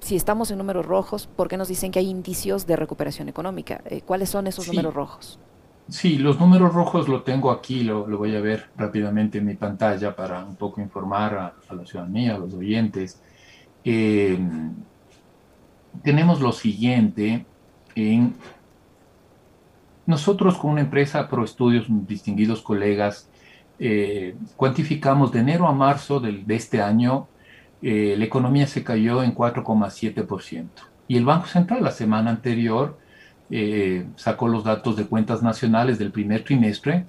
si 0.01 0.15
estamos 0.15 0.51
en 0.51 0.57
números 0.57 0.85
rojos, 0.85 1.27
¿por 1.35 1.47
qué 1.47 1.57
nos 1.57 1.67
dicen 1.67 1.91
que 1.91 1.99
hay 1.99 2.09
indicios 2.09 2.65
de 2.67 2.75
recuperación 2.75 3.29
económica? 3.29 3.81
¿Cuáles 4.05 4.29
son 4.29 4.47
esos 4.47 4.67
números 4.67 4.93
rojos? 4.93 5.39
Sí, 5.91 6.17
los 6.17 6.39
números 6.39 6.73
rojos 6.73 7.09
lo 7.09 7.21
tengo 7.23 7.51
aquí, 7.51 7.83
lo, 7.83 8.05
voy 8.05 8.33
a 8.37 8.39
ver 8.39 8.69
rápidamente 8.77 9.39
en 9.39 9.45
mi 9.45 9.55
pantalla 9.55 10.15
para 10.15 10.41
un 10.45 10.55
poco 10.55 10.79
informar 10.79 11.35
a, 11.35 11.73
la 11.73 11.85
ciudadanía, 11.85 12.35
a 12.35 12.37
los 12.37 12.53
oyentes. 12.53 13.21
Eh, 13.83 14.39
tenemos 16.01 16.39
lo 16.39 16.53
siguiente 16.53 17.45
en 17.93 18.33
nosotros 20.05 20.57
con 20.57 20.71
una 20.71 20.81
empresa 20.81 21.27
Pro 21.27 21.43
Estudios, 21.43 21.87
distinguidos 21.89 22.61
colegas, 22.61 23.29
eh, 23.77 24.35
cuantificamos 24.55 25.33
de 25.33 25.39
enero 25.39 25.67
a 25.67 25.73
marzo 25.73 26.21
de, 26.21 26.41
este 26.55 26.81
año, 26.81 27.27
eh, 27.81 28.15
la 28.17 28.23
economía 28.23 28.65
se 28.65 28.85
cayó 28.85 29.23
en 29.23 29.35
4,7%. 29.35 30.69
Y 31.09 31.17
el 31.17 31.25
Banco 31.25 31.47
Central 31.47 31.83
la 31.83 31.91
semana 31.91 32.29
anterior 32.29 32.97
eh, 33.53 34.07
sacó 34.15 34.47
los 34.47 34.63
datos 34.63 34.95
de 34.95 35.05
cuentas 35.05 35.43
nacionales 35.43 35.99
del 35.99 36.11
primer 36.11 36.45
trimestre 36.45 37.05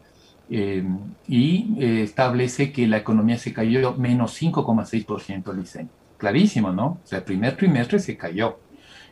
eh, 0.51 0.85
y 1.29 1.77
eh, 1.79 2.03
establece 2.03 2.73
que 2.73 2.89
la 2.89 2.97
economía 2.97 3.39
se 3.39 3.53
cayó 3.53 3.95
menos 3.95 4.43
5,6% 4.43 5.55
licen. 5.55 5.89
Clarísimo, 6.19 6.73
¿no? 6.73 6.87
O 6.87 7.01
sea, 7.05 7.19
el 7.19 7.25
primer 7.25 7.57
trimestre 7.57 8.01
se 8.01 8.17
cayó. 8.17 8.59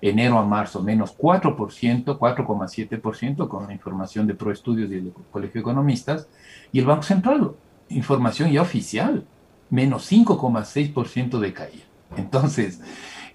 Enero 0.03 0.39
a 0.39 0.45
marzo, 0.45 0.83
menos 0.83 1.17
4%, 1.17 2.19
4,7% 2.19 3.49
con 3.49 3.71
información 3.71 4.27
de 4.27 4.35
ProEstudios 4.35 4.91
y 4.91 4.95
el 4.95 5.13
Colegio 5.31 5.55
de 5.55 5.61
Economistas. 5.61 6.27
Y 6.73 6.81
el 6.81 6.87
Banco 6.87 7.05
Central, 7.05 7.53
información 7.91 8.51
ya 8.51 8.63
oficial, 8.63 9.25
menos 9.69 10.11
5,6% 10.11 11.39
de 11.39 11.53
caída. 11.53 11.85
Entonces, 12.17 12.81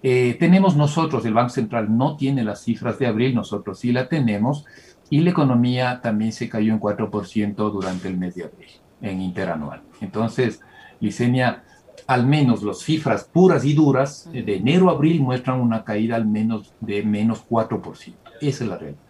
eh, 0.08 0.36
tenemos 0.40 0.76
nosotros, 0.76 1.26
el 1.26 1.34
Banco 1.34 1.50
Central 1.50 1.98
no 1.98 2.16
tiene 2.16 2.44
las 2.44 2.64
cifras 2.64 3.00
de 3.00 3.08
abril, 3.08 3.34
nosotros 3.34 3.80
sí 3.80 3.92
la 3.92 4.08
tenemos, 4.08 4.64
y 5.10 5.22
la 5.22 5.32
economía 5.32 6.00
también 6.00 6.32
se 6.32 6.48
cayó 6.48 6.72
en 6.72 6.80
4% 6.80 7.56
durante 7.56 8.08
el 8.08 8.16
mes 8.16 8.36
de 8.36 8.44
abril, 8.44 8.70
en 9.02 9.20
interanual. 9.20 9.82
Entonces, 10.02 10.62
Licenia, 11.00 11.64
al 12.06 12.28
menos 12.28 12.62
las 12.62 12.82
cifras 12.82 13.24
puras 13.24 13.66
y 13.66 13.74
duras 13.74 14.30
de 14.32 14.56
enero 14.56 14.92
a 14.92 14.94
abril 14.94 15.22
muestran 15.22 15.60
una 15.60 15.84
caída 15.84 16.18
al 16.18 16.28
menos 16.28 16.76
de 16.82 17.02
menos 17.02 17.44
4%. 17.50 18.14
Esa 18.42 18.64
es 18.64 18.70
la 18.70 18.78
realidad. 18.78 19.05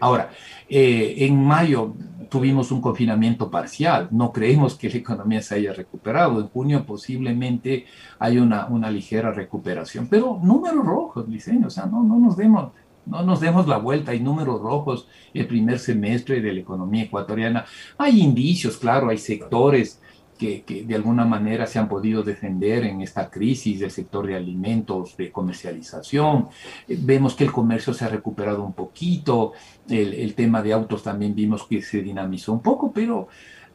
Ahora, 0.00 0.30
eh, 0.68 1.16
en 1.18 1.42
mayo 1.44 1.94
tuvimos 2.28 2.70
un 2.70 2.80
confinamiento 2.80 3.50
parcial, 3.50 4.08
no 4.12 4.32
creemos 4.32 4.76
que 4.76 4.88
la 4.88 4.96
economía 4.96 5.42
se 5.42 5.56
haya 5.56 5.72
recuperado, 5.72 6.40
en 6.40 6.48
junio 6.48 6.86
posiblemente 6.86 7.86
hay 8.18 8.38
una, 8.38 8.66
una 8.66 8.90
ligera 8.90 9.32
recuperación, 9.32 10.06
pero 10.08 10.38
números 10.42 10.86
rojos, 10.86 11.28
diseño, 11.28 11.66
o 11.66 11.70
sea, 11.70 11.86
no, 11.86 12.02
no 12.04 12.18
nos 12.18 12.36
demos, 12.36 12.72
no 13.06 13.22
nos 13.22 13.40
demos 13.40 13.66
la 13.66 13.78
vuelta, 13.78 14.12
hay 14.12 14.20
números 14.20 14.60
rojos. 14.60 15.08
El 15.34 15.46
primer 15.46 15.78
semestre 15.78 16.40
de 16.40 16.52
la 16.52 16.60
economía 16.60 17.04
ecuatoriana, 17.04 17.64
hay 17.98 18.20
indicios, 18.20 18.76
claro, 18.76 19.08
hay 19.08 19.18
sectores 19.18 20.00
que, 20.40 20.84
de 20.86 20.94
alguna 20.94 21.24
manera 21.24 21.66
se 21.66 21.78
han 21.78 21.88
podido 21.88 22.22
defender 22.22 22.84
en 22.84 23.02
esta 23.02 23.28
crisis 23.28 23.80
del 23.80 23.90
sector 23.90 24.26
de 24.26 24.36
alimentos, 24.36 25.16
de 25.16 25.30
comercialización. 25.30 26.48
Eh, 26.88 26.96
vemos 26.98 27.34
que 27.34 27.44
el 27.44 27.52
comercio 27.52 27.92
se 27.92 28.06
ha 28.06 28.08
recuperado 28.08 28.64
un 28.64 28.72
poquito, 28.72 29.52
el, 29.88 30.14
el 30.14 30.34
tema 30.34 30.62
de 30.62 30.72
autos 30.72 31.02
también 31.02 31.34
vimos 31.34 31.64
que 31.64 31.82
se 31.82 32.00
dinamizó 32.00 32.52
un 32.52 32.62
poco, 32.62 32.90
pero 32.92 33.28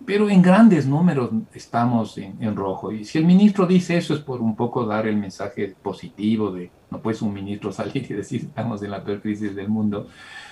pero 0.06 0.30
en 0.30 0.41
grandes 0.41 0.86
números 0.86 1.32
estamos 1.54 2.17
en, 2.17 2.56
rojo. 2.56 2.91
Y 2.91 3.06
si 3.06 3.17
el 3.17 3.25
ministro 3.25 3.65
dice 3.65 3.97
eso 3.97 4.13
es 4.13 4.19
por 4.19 4.41
un 4.41 4.56
poco 4.56 4.86
dar 4.86 5.08
el 5.08 5.17
mensaje 5.17 5.75
positivo 5.82 6.51
de 6.51 6.69
no 6.91 6.99
puede 6.99 7.23
un 7.23 7.34
ministro 7.34 7.71
salir 7.71 8.06
y 8.10 8.13
decir 8.13 8.41
estamos 8.41 8.82
en 8.84 8.91
la 8.91 9.04
peor 9.04 9.21
crisis 9.21 9.56
del 9.56 9.69
mundo, 9.69 10.08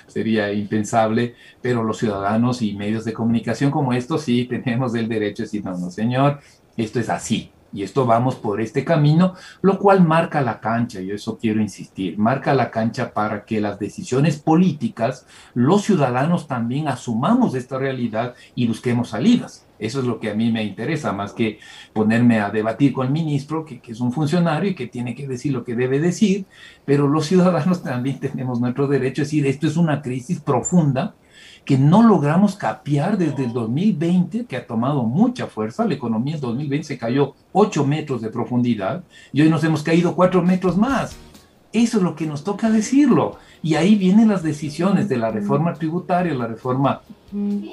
sería 0.08 0.52
impensable, 0.52 1.36
pero 1.62 1.84
los 1.84 1.98
ciudadanos 1.98 2.62
y 2.62 2.74
medios 2.74 3.06
de 3.06 3.14
comunicación 3.14 3.72
como 3.72 3.94
estos 3.94 4.24
sí 4.24 4.46
tenemos 4.50 4.96
el 4.96 5.08
derecho 5.08 5.44
de 5.44 5.48
decir, 5.48 5.64
no, 5.66 5.78
no 5.78 5.90
señor, 5.90 6.40
esto 6.78 7.00
es 7.00 7.10
así. 7.10 7.52
Y 7.74 7.82
esto 7.82 8.06
vamos 8.06 8.36
por 8.36 8.62
este 8.62 8.86
camino, 8.86 9.34
lo 9.64 9.80
cual 9.80 10.06
marca 10.06 10.42
la 10.42 10.60
cancha, 10.60 11.02
y 11.02 11.10
eso 11.10 11.40
quiero 11.40 11.60
insistir, 11.60 12.20
marca 12.20 12.54
la 12.54 12.70
cancha 12.70 13.14
para 13.14 13.46
que 13.46 13.60
las 13.60 13.80
decisiones 13.80 14.38
políticas, 14.38 15.26
los 15.56 15.82
ciudadanos 15.82 16.48
también 16.48 16.88
asumamos 16.88 17.56
esta 17.56 17.80
realidad 17.80 18.36
y 18.54 18.68
busquemos 18.68 19.10
salidas. 19.10 19.63
Eso 19.80 20.00
es 20.00 20.06
lo 20.06 20.20
que 20.20 20.30
a 20.30 20.36
mí 20.36 20.52
me 20.52 20.64
interesa, 20.64 21.12
más 21.12 21.34
que 21.34 21.60
ponerme 21.94 22.40
a 22.40 22.50
debatir 22.50 22.94
con 22.94 23.08
el 23.08 23.14
ministro, 23.14 23.66
que, 23.66 23.82
es 23.86 24.00
un 24.00 24.12
funcionario 24.12 24.72
y 24.72 24.76
que 24.76 24.88
tiene 24.88 25.16
que 25.16 25.28
decir 25.28 25.54
lo 25.54 25.64
que 25.64 25.76
debe 25.76 26.00
decir, 26.00 26.46
pero 26.86 27.08
los 27.08 27.26
ciudadanos 27.26 27.84
también 27.84 28.20
tenemos 28.20 28.60
nuestro 28.60 28.88
derecho 28.88 29.22
a 29.22 29.26
decir, 29.26 29.46
esto 29.46 29.68
es 29.68 29.78
una 29.78 30.02
crisis 30.02 30.40
profunda 30.40 31.16
que 31.66 31.78
no 31.78 32.04
logramos 32.04 32.56
capear 32.56 33.18
desde 33.18 33.46
el 33.46 33.54
2020, 33.54 34.46
que 34.46 34.58
ha 34.58 34.68
tomado 34.68 35.04
mucha 35.04 35.48
fuerza. 35.48 35.86
La 35.86 35.94
economía 35.94 36.36
en 36.36 36.42
2020 36.42 36.86
se 36.86 36.98
cayó 36.98 37.36
8 37.54 37.86
metros 37.86 38.22
de 38.22 38.30
profundidad 38.30 39.04
y 39.32 39.42
hoy 39.42 39.50
nos 39.50 39.64
hemos 39.64 39.82
caído 39.82 40.16
4 40.16 40.42
metros 40.42 40.78
más. 40.78 41.18
Eso 41.74 41.98
es 41.98 42.04
lo 42.04 42.16
que 42.16 42.28
nos 42.28 42.44
toca 42.44 42.70
decirlo. 42.70 43.38
Y 43.64 43.76
ahí 43.76 43.96
vienen 43.96 44.30
las 44.30 44.44
decisiones 44.44 45.10
de 45.10 45.18
la 45.18 45.32
reforma 45.32 45.74
tributaria, 45.74 46.34
la 46.34 46.48
reforma 46.48 47.02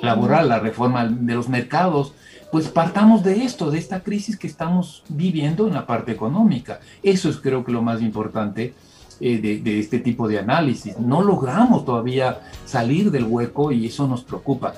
laboral, 0.03 0.49
la 0.49 0.59
reforma 0.59 1.07
de 1.07 1.35
los 1.35 1.49
mercados. 1.49 2.15
Pues 2.51 2.69
partamos 2.69 3.23
de 3.23 3.45
esto, 3.45 3.71
de 3.71 3.79
esta 3.79 4.01
crisis 4.01 4.37
que 4.37 4.47
estamos 4.47 5.05
viviendo 5.09 5.69
en 5.69 5.75
la 5.75 5.87
parte 5.87 6.13
económica. 6.13 6.81
Eso 7.03 7.29
es 7.29 7.37
creo 7.37 7.65
que 7.65 7.73
lo 7.73 7.83
más 7.83 8.01
importante 8.01 8.75
eh, 9.21 9.39
de, 9.39 9.59
de, 9.59 9.79
este 9.79 9.99
tipo 9.99 10.27
de 10.27 10.39
análisis. 10.39 10.99
No 10.99 11.23
logramos 11.23 11.85
todavía 11.85 12.41
salir 12.65 13.11
del 13.11 13.25
hueco 13.25 13.71
y 13.73 13.87
eso 13.87 14.09
nos 14.09 14.25
preocupa. 14.25 14.75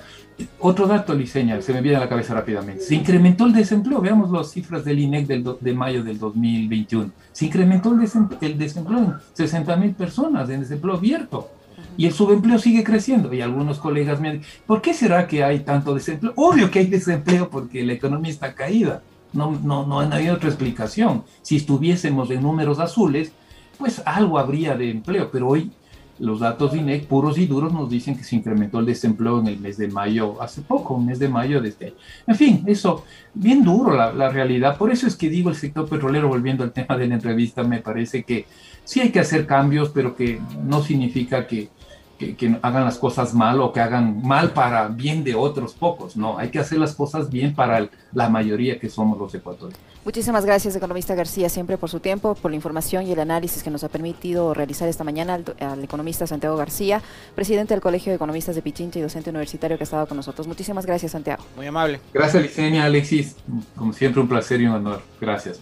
Otro 0.58 0.86
dato, 0.86 1.14
Liceña, 1.14 1.60
se 1.60 1.72
me 1.72 1.80
viene 1.80 1.96
a 1.96 2.00
la 2.00 2.08
cabeza 2.08 2.34
rápidamente. 2.34 2.82
Se 2.82 2.94
incrementó 2.94 3.46
el 3.46 3.52
desempleo. 3.52 4.00
Veamos 4.00 4.30
las 4.30 4.50
cifras 4.50 4.84
del 4.84 4.98
INEC 4.98 5.26
del 5.26 5.56
de 5.60 5.74
mayo 5.74 6.02
del 6.02 6.18
2021. 6.18 7.10
Se 7.32 7.46
incrementó 7.46 7.92
el 7.92 8.00
desempleo, 8.00 8.38
el 8.40 8.58
desempleo 8.58 8.98
en 8.98 9.14
60 9.34 9.76
mil 9.76 9.94
personas, 9.94 10.48
en 10.50 10.60
desempleo 10.60 10.94
abierto. 10.96 11.50
Y 11.96 12.06
el 12.06 12.12
subempleo 12.12 12.58
sigue 12.58 12.82
creciendo. 12.82 13.32
Y 13.32 13.40
algunos 13.40 13.78
colegas 13.78 14.20
me 14.20 14.32
dicen, 14.32 14.48
¿por 14.66 14.80
qué 14.80 14.94
será 14.94 15.26
que 15.26 15.44
hay 15.44 15.60
tanto 15.60 15.94
desempleo? 15.94 16.32
Obvio 16.36 16.70
que 16.70 16.78
hay 16.78 16.86
desempleo 16.86 17.50
porque 17.50 17.84
la 17.84 17.92
economía 17.92 18.30
está 18.30 18.54
caída. 18.54 19.02
No, 19.32 19.58
no, 19.62 19.86
no 19.86 20.00
hay 20.00 20.28
otra 20.28 20.48
explicación. 20.48 21.24
Si 21.42 21.56
estuviésemos 21.56 22.30
en 22.30 22.42
números 22.42 22.78
azules, 22.78 23.32
pues 23.78 24.02
algo 24.04 24.38
habría 24.38 24.76
de 24.76 24.90
empleo, 24.90 25.30
pero 25.30 25.48
hoy 25.48 25.70
los 26.18 26.40
datos 26.40 26.72
de 26.72 26.78
INEC 26.78 27.06
puros 27.06 27.36
y 27.38 27.46
duros 27.46 27.72
nos 27.72 27.90
dicen 27.90 28.16
que 28.16 28.22
se 28.22 28.36
incrementó 28.36 28.78
el 28.78 28.86
desempleo 28.86 29.40
en 29.40 29.48
el 29.48 29.58
mes 29.58 29.76
de 29.76 29.88
mayo, 29.88 30.40
hace 30.40 30.60
poco, 30.60 30.94
un 30.94 31.06
mes 31.06 31.18
de 31.18 31.28
mayo 31.28 31.60
de 31.60 31.70
este 31.70 31.86
año. 31.86 31.94
En 32.26 32.36
fin, 32.36 32.62
eso, 32.66 33.04
bien 33.34 33.64
duro 33.64 33.96
la, 33.96 34.12
la, 34.12 34.28
realidad. 34.28 34.76
Por 34.76 34.92
eso 34.92 35.06
es 35.06 35.16
que 35.16 35.28
digo 35.28 35.50
el 35.50 35.56
sector 35.56 35.88
petrolero, 35.88 36.28
volviendo 36.28 36.62
al 36.62 36.72
tema 36.72 36.96
de 36.96 37.08
la 37.08 37.14
entrevista, 37.14 37.64
me 37.64 37.80
parece 37.80 38.22
que 38.22 38.46
sí 38.84 39.00
hay 39.00 39.10
que 39.10 39.20
hacer 39.20 39.46
cambios, 39.46 39.88
pero 39.88 40.14
que 40.14 40.40
no 40.64 40.82
significa 40.82 41.46
que, 41.46 41.70
hagan 42.62 42.84
las 42.84 42.98
cosas 42.98 43.34
mal 43.34 43.60
o 43.60 43.72
que 43.72 43.80
hagan 43.80 44.22
mal 44.22 44.52
para 44.52 44.86
bien 44.86 45.24
de 45.24 45.34
otros 45.34 45.72
pocos. 45.72 46.16
No, 46.16 46.38
hay 46.38 46.50
que 46.50 46.60
hacer 46.60 46.78
las 46.78 46.94
cosas 46.94 47.30
bien 47.30 47.52
para 47.52 47.88
la 48.12 48.28
mayoría 48.28 48.78
que 48.78 48.88
somos 48.88 49.18
los 49.18 49.34
ecuatorianos. 49.34 49.91
Muchísimas 50.04 50.44
gracias, 50.44 50.74
economista 50.74 51.14
García, 51.14 51.48
siempre 51.48 51.78
por 51.78 51.88
su 51.88 52.00
tiempo, 52.00 52.34
por 52.34 52.50
la 52.50 52.56
información 52.56 53.06
y 53.06 53.12
el 53.12 53.20
análisis 53.20 53.62
que 53.62 53.70
nos 53.70 53.84
ha 53.84 53.88
permitido 53.88 54.52
realizar 54.52 54.88
esta 54.88 55.04
mañana 55.04 55.34
al, 55.34 55.44
al 55.60 55.84
economista 55.84 56.26
Santiago 56.26 56.56
García, 56.56 57.00
presidente 57.36 57.74
del 57.74 57.80
Colegio 57.80 58.10
de 58.10 58.16
Economistas 58.16 58.56
de 58.56 58.62
Pichincha 58.62 58.98
y 58.98 59.02
docente 59.02 59.30
universitario 59.30 59.76
que 59.76 59.84
ha 59.84 59.86
estado 59.86 60.06
con 60.08 60.16
nosotros. 60.16 60.48
Muchísimas 60.48 60.86
gracias, 60.86 61.12
Santiago. 61.12 61.44
Muy 61.56 61.66
amable. 61.66 62.00
Gracias, 62.12 62.42
Licenia, 62.42 62.84
Alexis. 62.84 63.36
Como 63.76 63.92
siempre, 63.92 64.20
un 64.20 64.28
placer 64.28 64.60
y 64.60 64.66
un 64.66 64.72
honor. 64.72 65.02
Gracias. 65.20 65.60